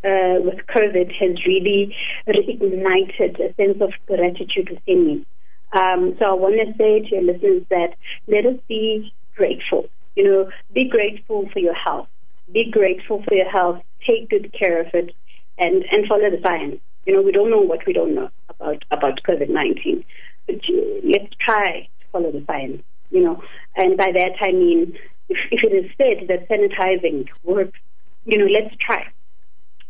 uh, 0.04 0.42
with 0.42 0.66
COVID 0.68 1.14
has 1.20 1.46
really 1.46 1.96
reignited 2.28 3.40
a 3.40 3.54
sense 3.56 3.82
of 3.82 3.92
gratitude 4.08 4.70
within 4.70 5.06
me. 5.06 5.26
Um, 5.74 6.16
so 6.20 6.26
I 6.26 6.34
want 6.34 6.56
to 6.56 6.78
say 6.78 7.00
to 7.02 7.16
your 7.16 7.24
listeners 7.24 7.64
that 7.70 7.96
let 8.28 8.46
us 8.46 8.60
be 8.68 9.14
grateful. 9.36 9.86
You 10.16 10.24
know, 10.24 10.52
be 10.74 10.88
grateful 10.88 11.50
for 11.52 11.60
your 11.60 11.74
health. 11.74 12.08
Be 12.52 12.70
grateful 12.70 13.24
for 13.24 13.34
your 13.34 13.50
health. 13.50 13.82
Take 14.06 14.30
good 14.30 14.54
care 14.58 14.82
of 14.82 14.88
it, 14.94 15.16
and 15.58 15.84
and 15.92 16.08
follow 16.08 16.30
the 16.30 16.42
science. 16.46 16.80
You 17.06 17.16
know, 17.16 17.22
we 17.22 17.32
don't 17.32 17.50
know 17.50 17.62
what 17.62 17.86
we 17.88 17.94
don't 17.94 18.14
know 18.14 18.30
about 18.50 18.84
about 18.92 19.24
COVID 19.28 19.50
nineteen, 19.50 20.04
but 20.46 20.58
let's 21.04 21.34
try 21.40 21.88
to 22.02 22.06
follow 22.12 22.32
the 22.32 22.44
science. 22.46 22.84
You 23.10 23.24
know, 23.24 23.44
and 23.76 23.98
by 23.98 24.12
that 24.12 24.34
I 24.42 24.52
mean 24.52 24.98
if, 25.30 25.38
if 25.52 25.64
it 25.64 25.74
is 25.74 25.92
said 25.98 26.28
that 26.28 26.50
sanitizing 26.50 27.28
works, 27.44 27.80
you 28.26 28.38
know, 28.38 28.46
let's 28.46 28.76
try 28.80 29.06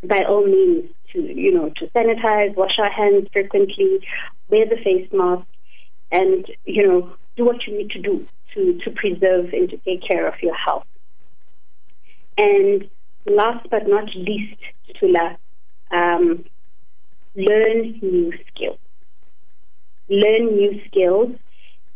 by 0.08 0.24
all 0.28 0.46
means 0.46 0.90
to 1.14 1.20
you 1.20 1.54
know 1.54 1.70
to 1.78 1.88
sanitize, 1.96 2.56
wash 2.56 2.78
our 2.78 2.92
hands 2.92 3.28
frequently, 3.32 4.00
wear 4.50 4.66
the 4.66 4.78
face 4.84 5.08
mask, 5.12 5.46
and 6.12 6.46
you 6.66 6.88
know 6.88 7.14
do 7.36 7.46
what 7.46 7.66
you 7.68 7.78
need 7.78 7.90
to 7.92 8.02
do 8.02 8.26
to 8.54 8.80
to 8.84 8.92
preserve 8.92 9.54
and 9.54 9.70
to 9.70 9.78
take 9.78 10.06
care 10.08 10.28
of 10.28 10.34
your 10.42 10.56
health. 10.56 10.86
And 12.38 12.90
last 13.26 13.68
but 13.70 13.88
not 13.88 14.10
least, 14.16 14.60
Tula, 15.00 15.38
um, 15.92 16.44
learn 17.36 18.00
new 18.02 18.34
skills. 18.50 18.80
Learn 20.10 20.56
new 20.56 20.82
skills, 20.88 21.32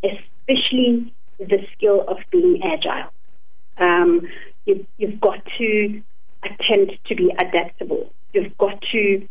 especially 0.03 0.36
the 0.47 1.59
skill 1.73 2.05
of 2.07 2.17
being 2.31 2.61
agile. 2.63 3.11
Um, 3.77 4.21
you, 4.65 4.85
you've 4.97 5.19
got 5.19 5.39
to 5.57 6.01
attempt 6.43 6.93
to 7.07 7.15
be 7.15 7.33
adaptable. 7.37 8.11
You've 8.33 8.57
got 8.57 8.81
to 8.91 9.27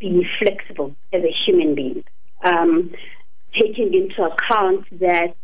be 0.00 0.26
flexible 0.38 0.94
as 1.12 1.22
a 1.22 1.34
human 1.46 1.74
being, 1.74 2.04
um, 2.42 2.92
taking 3.52 3.94
into 3.94 4.22
account 4.22 4.86
that, 5.00 5.34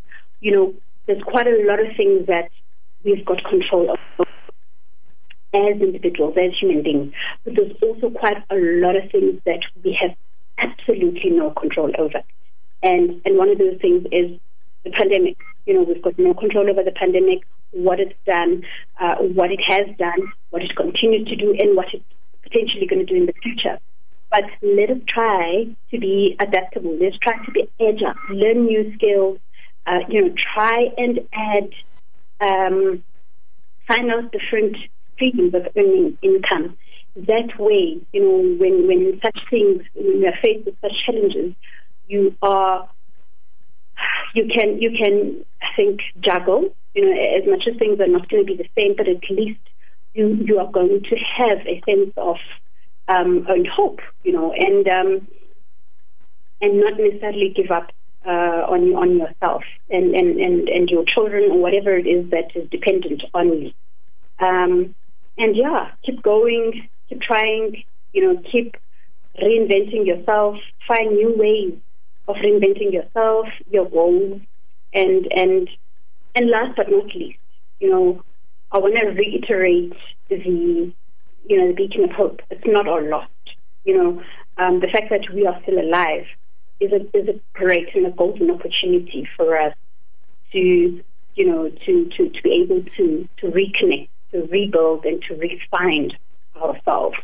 you 0.40 0.52
know, 0.52 0.74
there's 1.06 1.22
quite 1.22 1.46
a 1.46 1.64
lot 1.66 1.80
of 1.80 1.96
things 1.96 2.26
that 2.26 2.50
we've 3.04 3.24
got 3.24 3.42
control 3.44 3.90
of 3.90 4.26
as 5.52 5.80
individuals, 5.80 6.36
as 6.36 6.52
human 6.60 6.82
beings, 6.82 7.12
but 7.44 7.54
there's 7.56 7.72
also 7.82 8.10
quite 8.10 8.36
a 8.50 8.54
lot 8.54 8.94
of 8.94 9.10
things 9.10 9.40
that 9.46 9.60
we 9.82 9.98
have 10.00 10.16
absolutely 10.58 11.30
no 11.30 11.50
control 11.50 11.90
over. 11.98 12.22
And 12.82 13.20
and 13.24 13.36
one 13.36 13.48
of 13.48 13.58
those 13.58 13.78
things 13.80 14.06
is 14.12 14.38
the 14.84 14.90
pandemic. 14.90 15.36
You 15.66 15.74
know, 15.74 15.82
we've 15.82 16.02
got 16.02 16.18
no 16.18 16.34
control 16.34 16.68
over 16.70 16.82
the 16.82 16.92
pandemic 16.92 17.42
what 17.72 18.00
it's 18.00 18.14
done, 18.26 18.64
uh, 18.98 19.16
what 19.16 19.50
it 19.50 19.60
has 19.66 19.86
done, 19.96 20.32
what 20.50 20.62
it 20.62 20.74
continues 20.76 21.28
to 21.28 21.36
do, 21.36 21.54
and 21.58 21.76
what 21.76 21.86
it's 21.92 22.04
potentially 22.42 22.86
going 22.86 23.06
to 23.06 23.12
do 23.12 23.14
in 23.14 23.26
the 23.26 23.34
future. 23.42 23.78
But 24.30 24.44
let 24.62 24.90
us 24.90 24.98
try 25.08 25.66
to 25.90 25.98
be 25.98 26.36
adaptable. 26.40 26.96
Let's 27.00 27.18
try 27.18 27.44
to 27.44 27.50
be 27.50 27.68
agile, 27.80 28.14
learn 28.30 28.66
new 28.66 28.92
skills. 28.94 29.38
Uh, 29.86 30.00
you 30.08 30.20
know, 30.20 30.34
try 30.54 30.86
and 30.96 31.20
add, 31.32 31.70
um, 32.40 33.02
find 33.88 34.10
out 34.10 34.30
different 34.30 34.76
streams 35.14 35.54
of 35.54 35.66
earning 35.76 36.18
income. 36.22 36.76
That 37.16 37.58
way, 37.58 37.98
you 38.12 38.20
know, 38.20 38.56
when 38.58 38.86
when 38.86 39.20
such 39.22 39.38
things, 39.48 39.82
when 39.94 40.20
you're 40.20 40.32
faced 40.42 40.66
with 40.66 40.76
such 40.80 40.92
challenges, 41.06 41.54
you 42.06 42.36
are 42.42 42.88
you 44.34 44.48
can 44.52 44.80
you 44.80 44.90
can 44.96 45.44
I 45.62 45.66
think 45.76 46.00
juggle 46.20 46.74
you 46.94 47.04
know, 47.04 47.12
as 47.12 47.48
much 47.48 47.64
as 47.70 47.78
things 47.78 48.00
are 48.00 48.08
not 48.08 48.28
going 48.28 48.44
to 48.44 48.46
be 48.46 48.56
the 48.56 48.68
same, 48.76 48.94
but 48.96 49.08
at 49.08 49.22
least 49.30 49.60
you 50.14 50.28
you 50.44 50.58
are 50.58 50.70
going 50.70 51.02
to 51.02 51.16
have 51.16 51.58
a 51.66 51.80
sense 51.86 52.12
of 52.16 52.36
um, 53.08 53.46
and 53.48 53.66
hope, 53.66 54.00
you 54.24 54.32
know, 54.32 54.52
and 54.52 54.86
um, 54.88 55.28
and 56.60 56.80
not 56.80 56.94
necessarily 56.98 57.52
give 57.54 57.70
up 57.70 57.90
uh, 58.26 58.66
on 58.68 58.94
on 58.94 59.18
yourself 59.18 59.62
and, 59.88 60.14
and, 60.14 60.40
and, 60.40 60.68
and 60.68 60.88
your 60.88 61.04
children 61.04 61.50
or 61.50 61.58
whatever 61.58 61.96
it 61.96 62.06
is 62.06 62.28
that 62.30 62.50
is 62.54 62.68
dependent 62.70 63.22
on 63.34 63.62
you. 63.62 63.72
Um, 64.38 64.94
and 65.38 65.56
yeah, 65.56 65.90
keep 66.04 66.22
going, 66.22 66.88
keep 67.08 67.20
trying, 67.20 67.82
you 68.12 68.22
know, 68.22 68.42
keep 68.50 68.76
reinventing 69.40 70.06
yourself, 70.06 70.56
find 70.86 71.14
new 71.14 71.34
ways 71.36 71.78
of 72.30 72.36
reinventing 72.36 72.92
yourself, 72.92 73.46
your 73.70 73.88
goals, 73.88 74.40
and 74.92 75.26
and 75.32 75.68
and 76.34 76.50
last 76.50 76.76
but 76.76 76.90
not 76.90 77.14
least, 77.14 77.38
you 77.80 77.90
know, 77.90 78.22
I 78.72 78.78
want 78.78 78.94
to 79.00 79.08
reiterate 79.08 79.92
the, 80.28 80.36
you 80.36 80.94
know, 81.58 81.68
the 81.68 81.74
beacon 81.74 82.04
of 82.04 82.10
hope. 82.10 82.40
It's 82.50 82.62
not 82.66 82.86
all 82.86 83.02
lost. 83.02 83.30
You 83.84 83.96
know, 83.96 84.22
um, 84.58 84.80
the 84.80 84.88
fact 84.88 85.10
that 85.10 85.32
we 85.34 85.46
are 85.46 85.58
still 85.62 85.80
alive 85.80 86.26
is 86.78 86.92
a 86.92 87.00
is 87.16 87.28
a 87.28 87.40
great 87.54 87.94
and 87.94 88.06
a 88.06 88.10
golden 88.10 88.50
opportunity 88.50 89.28
for 89.36 89.58
us 89.58 89.74
to, 90.52 91.02
you 91.34 91.46
know, 91.46 91.70
to 91.86 92.10
to, 92.16 92.28
to 92.28 92.42
be 92.42 92.62
able 92.62 92.84
to 92.96 93.28
to 93.38 93.46
reconnect, 93.46 94.08
to 94.32 94.46
rebuild, 94.50 95.04
and 95.04 95.22
to 95.28 95.34
refine 95.34 96.10
ourselves. 96.56 97.16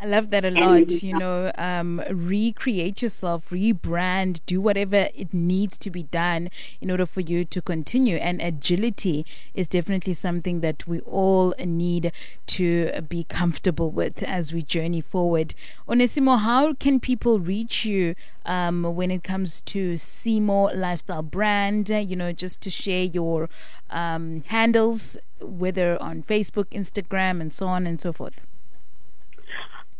I 0.00 0.06
love 0.06 0.30
that 0.30 0.44
a 0.44 0.50
lot. 0.50 0.90
You 1.02 1.18
know, 1.18 1.50
um, 1.58 2.00
recreate 2.08 3.02
yourself, 3.02 3.50
rebrand, 3.50 4.40
do 4.46 4.60
whatever 4.60 5.08
it 5.12 5.34
needs 5.34 5.76
to 5.78 5.90
be 5.90 6.04
done 6.04 6.50
in 6.80 6.88
order 6.88 7.04
for 7.04 7.20
you 7.20 7.44
to 7.46 7.60
continue. 7.60 8.16
And 8.16 8.40
agility 8.40 9.26
is 9.54 9.66
definitely 9.66 10.14
something 10.14 10.60
that 10.60 10.86
we 10.86 11.00
all 11.00 11.52
need 11.58 12.12
to 12.46 13.02
be 13.08 13.24
comfortable 13.24 13.90
with 13.90 14.22
as 14.22 14.52
we 14.52 14.62
journey 14.62 15.00
forward. 15.00 15.54
Onesimo, 15.88 16.38
how 16.38 16.74
can 16.74 17.00
people 17.00 17.40
reach 17.40 17.84
you 17.84 18.14
um, 18.46 18.84
when 18.94 19.10
it 19.10 19.24
comes 19.24 19.60
to 19.62 19.94
Simo 19.94 20.74
Lifestyle 20.76 21.22
Brand? 21.22 21.88
You 21.88 22.14
know, 22.14 22.32
just 22.32 22.60
to 22.60 22.70
share 22.70 23.02
your 23.02 23.48
um, 23.90 24.44
handles, 24.46 25.18
whether 25.40 26.00
on 26.00 26.22
Facebook, 26.22 26.66
Instagram, 26.66 27.40
and 27.40 27.52
so 27.52 27.66
on 27.66 27.84
and 27.84 28.00
so 28.00 28.12
forth. 28.12 28.34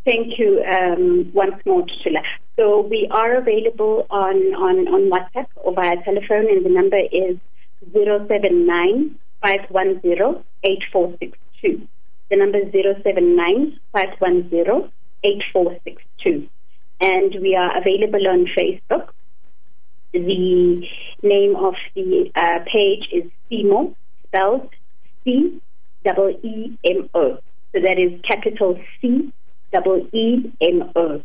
Thank 0.09 0.38
you 0.38 0.64
um, 0.64 1.31
once 1.35 1.61
more, 1.66 1.83
Tushila. 1.83 2.23
So 2.57 2.81
we 2.81 3.07
are 3.11 3.37
available 3.37 4.07
on, 4.09 4.37
on, 4.55 4.88
on 4.88 5.11
WhatsApp 5.11 5.49
or 5.57 5.75
via 5.75 6.03
telephone, 6.03 6.49
and 6.49 6.64
the 6.64 6.71
number 6.71 6.97
is 6.97 7.37
079 7.92 9.18
510 9.42 10.42
8462. 10.64 11.87
The 12.31 12.37
number 12.37 12.57
is 12.57 12.73
079 12.73 13.79
510 13.92 14.90
8462. 15.25 16.49
And 17.03 17.42
we 17.42 17.55
are 17.55 17.77
available 17.77 18.27
on 18.29 18.47
Facebook. 18.57 19.11
The 20.12 20.88
name 21.23 21.57
of 21.57 21.75
the 21.94 22.31
uh, 22.35 22.61
page 22.64 23.11
is 23.12 23.31
Simo, 23.53 23.94
spelled 24.27 24.71
C 25.25 25.61
double 26.03 26.31
E 26.42 26.79
M 26.88 27.11
O. 27.12 27.37
So 27.73 27.81
that 27.83 27.99
is 27.99 28.18
capital 28.23 28.81
C 29.03 29.31
double 29.72 30.07
E 30.12 30.52
M 30.61 30.90
O. 30.96 31.22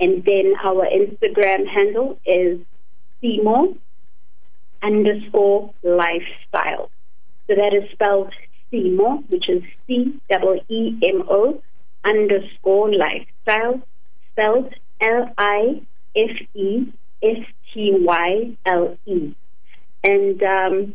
And 0.00 0.24
then 0.24 0.54
our 0.64 0.86
Instagram 0.86 1.66
handle 1.66 2.18
is 2.26 2.58
Simo 3.22 3.76
underscore 4.82 5.72
lifestyle. 5.82 6.90
So 7.46 7.54
that 7.54 7.72
is 7.74 7.90
spelled 7.92 8.32
Simo, 8.72 9.28
which 9.30 9.48
is 9.48 9.62
C 9.86 10.20
double 10.30 10.58
E 10.68 10.98
M 11.02 11.22
O 11.28 11.62
underscore 12.04 12.90
lifestyle, 12.92 13.80
spelled 14.32 14.74
L 15.00 15.32
I 15.38 15.82
F 16.16 16.36
E 16.54 16.92
S 17.22 17.44
T 17.72 17.92
Y 17.94 18.56
L 18.66 18.96
E. 19.06 19.34
And 20.04 20.42
um, 20.42 20.94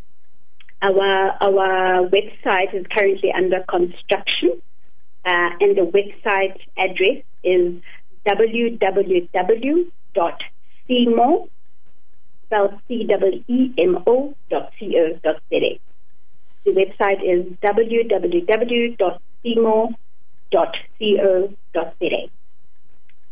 our 0.82 1.32
our 1.42 2.10
website 2.10 2.74
is 2.74 2.86
currently 2.92 3.32
under 3.32 3.64
construction. 3.70 4.62
Uh, 5.26 5.50
and 5.60 5.78
the 5.78 5.82
website 5.82 6.58
address 6.78 7.24
is 7.44 7.82
www.cemo, 8.28 9.90
spelled 12.46 12.82
The 16.66 16.72
website 16.72 17.22
is 17.24 17.46
www.cemo 17.64 19.16
dot 20.52 20.76
C-O 20.98 21.54
dot 21.74 21.96
Z-A. 22.00 22.30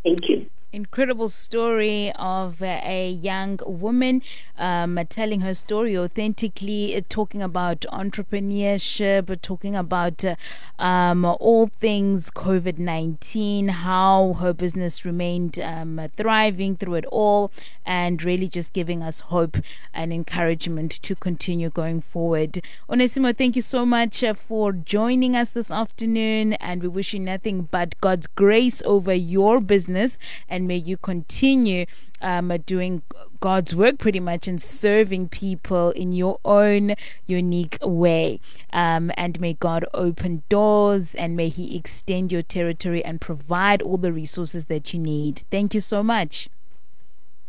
Thank 0.03 0.29
you. 0.29 0.45
Incredible 0.75 1.29
story 1.29 2.11
of 2.15 2.61
uh, 2.61 2.81
a 2.83 3.09
young 3.09 3.57
woman 3.65 4.21
um, 4.57 4.99
telling 5.09 5.39
her 5.39 5.53
story 5.53 5.97
authentically, 5.97 6.95
uh, 6.95 7.01
talking 7.07 7.41
about 7.41 7.85
entrepreneurship, 7.93 9.41
talking 9.41 9.75
about 9.75 10.25
uh, 10.25 10.35
um, 10.77 11.23
all 11.23 11.67
things 11.67 12.29
COVID 12.29 12.77
19, 12.77 13.69
how 13.69 14.33
her 14.41 14.51
business 14.51 15.05
remained 15.05 15.57
um, 15.59 16.09
thriving 16.17 16.75
through 16.75 16.95
it 16.95 17.05
all, 17.05 17.51
and 17.85 18.21
really 18.21 18.49
just 18.49 18.73
giving 18.73 19.01
us 19.01 19.21
hope 19.21 19.57
and 19.93 20.11
encouragement 20.11 20.91
to 20.91 21.15
continue 21.15 21.69
going 21.69 22.01
forward. 22.01 22.61
Onesimo, 22.89 23.35
thank 23.35 23.55
you 23.55 23.61
so 23.61 23.85
much 23.85 24.23
for 24.47 24.73
joining 24.73 25.37
us 25.37 25.53
this 25.53 25.71
afternoon, 25.71 26.53
and 26.53 26.81
we 26.81 26.89
wish 26.89 27.13
you 27.13 27.19
nothing 27.19 27.69
but 27.71 27.99
God's 28.01 28.27
grace 28.27 28.81
over 28.85 29.13
your 29.13 29.61
business 29.61 30.17
and 30.49 30.64
may 30.67 30.77
you 30.77 30.97
continue 30.97 31.85
um, 32.21 32.51
doing 32.65 33.01
God's 33.39 33.75
work 33.75 33.97
pretty 33.97 34.19
much 34.19 34.47
and 34.47 34.61
serving 34.61 35.29
people 35.29 35.91
in 35.91 36.11
your 36.11 36.39
own 36.43 36.95
unique 37.25 37.77
way. 37.81 38.39
Um, 38.73 39.11
and 39.15 39.39
may 39.39 39.53
God 39.53 39.85
open 39.93 40.43
doors 40.49 41.15
and 41.15 41.35
may 41.35 41.49
He 41.49 41.77
extend 41.77 42.31
your 42.31 42.41
territory 42.41 43.03
and 43.03 43.21
provide 43.21 43.81
all 43.81 43.97
the 43.97 44.11
resources 44.11 44.65
that 44.65 44.93
you 44.93 44.99
need. 44.99 45.43
Thank 45.51 45.73
you 45.73 45.81
so 45.81 46.03
much. 46.03 46.49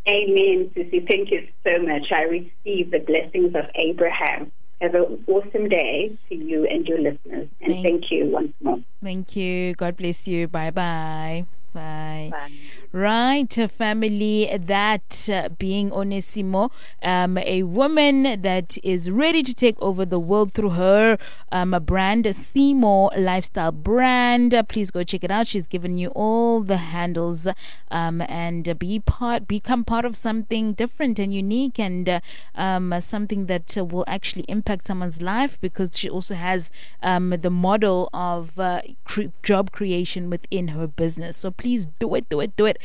Amen, 0.09 0.70
Susie. 0.74 1.00
Thank 1.00 1.33
you 1.33 1.48
so 1.64 1.83
much. 1.83 2.12
I 2.12 2.22
receive 2.22 2.90
the 2.92 3.00
blessings 3.00 3.55
of 3.57 3.64
Abraham. 3.74 4.52
Have 4.81 4.94
an 4.94 5.24
awesome 5.26 5.68
day 5.68 6.16
to 6.29 6.35
you 6.35 6.66
and 6.66 6.87
your 6.87 6.98
listeners. 6.98 7.48
And 7.61 7.72
thank, 7.72 7.87
thank 7.87 8.11
you 8.11 8.26
once 8.26 8.52
more. 8.62 8.79
Thank 9.02 9.35
you. 9.35 9.74
God 9.74 9.96
bless 9.96 10.29
you. 10.29 10.46
Bye 10.48 10.70
bye. 10.70 11.46
Bye. 11.77 12.31
Bye. 12.33 12.53
Right, 12.93 13.53
family, 13.71 14.51
that 14.59 15.29
uh, 15.31 15.51
being 15.51 15.91
Onesimo, 15.91 16.71
um, 17.03 17.37
a 17.37 17.65
woman 17.65 18.41
that 18.41 18.79
is 18.83 19.11
ready 19.11 19.43
to 19.43 19.55
take 19.55 19.79
over 19.83 20.07
the 20.07 20.19
world 20.19 20.55
through 20.55 20.71
her 20.71 21.19
um, 21.53 21.77
brand, 21.85 22.25
Simo 22.25 23.11
lifestyle 23.19 23.73
brand. 23.73 24.55
Uh, 24.55 24.62
please 24.62 24.91
go 24.91 25.05
check 25.05 25.23
it 25.25 25.31
out. 25.31 25.47
She's 25.47 25.67
given 25.67 25.99
you 25.99 26.09
all 26.15 26.62
the 26.62 26.79
handles 26.79 27.47
um, 27.91 28.23
and 28.23 28.79
be 28.79 28.99
part, 29.01 29.47
become 29.47 29.85
part 29.85 30.07
of 30.07 30.17
something 30.17 30.73
different 30.73 31.19
and 31.19 31.35
unique 31.35 31.79
and 31.79 32.09
uh, 32.09 32.21
um, 32.55 32.95
something 33.01 33.45
that 33.47 33.77
uh, 33.77 33.85
will 33.85 34.05
actually 34.07 34.47
impact 34.49 34.87
someone's 34.87 35.21
life 35.21 35.61
because 35.61 35.99
she 35.99 36.09
also 36.09 36.35
has 36.35 36.71
um, 37.03 37.35
the 37.43 37.51
model 37.51 38.09
of 38.15 38.59
uh, 38.59 38.81
cre- 39.05 39.33
job 39.43 39.73
creation 39.73 40.31
within 40.31 40.69
her 40.69 40.87
business. 40.87 41.37
So 41.37 41.51
please 41.51 41.65
do 41.98 42.14
it, 42.14 42.29
do 42.29 42.40
it, 42.40 42.57
do 42.57 42.66
it. 42.66 42.79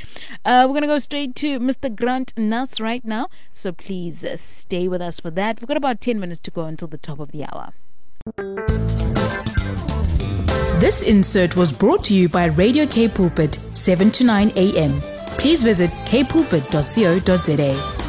Uh, 0.43 0.63
we're 0.65 0.73
going 0.73 0.81
to 0.81 0.87
go 0.87 0.99
straight 0.99 1.35
to 1.35 1.59
Mr. 1.59 1.93
Grant 1.95 2.33
Nass 2.37 2.79
right 2.79 3.05
now. 3.05 3.27
So 3.53 3.71
please 3.71 4.23
uh, 4.25 4.37
stay 4.37 4.87
with 4.87 5.01
us 5.01 5.19
for 5.19 5.29
that. 5.31 5.61
We've 5.61 5.67
got 5.67 5.77
about 5.77 6.01
10 6.01 6.19
minutes 6.19 6.39
to 6.41 6.51
go 6.51 6.65
until 6.65 6.87
the 6.87 6.97
top 6.97 7.19
of 7.19 7.31
the 7.31 7.45
hour. 7.45 7.73
This 10.79 11.03
insert 11.03 11.55
was 11.55 11.71
brought 11.71 12.03
to 12.05 12.13
you 12.15 12.27
by 12.27 12.45
Radio 12.45 12.87
K 12.87 13.07
Pulpit, 13.07 13.53
7 13.53 14.09
to 14.11 14.23
9 14.23 14.51
a.m. 14.55 14.99
Please 15.37 15.61
visit 15.61 15.91
kpulpit.co.za. 16.05 18.00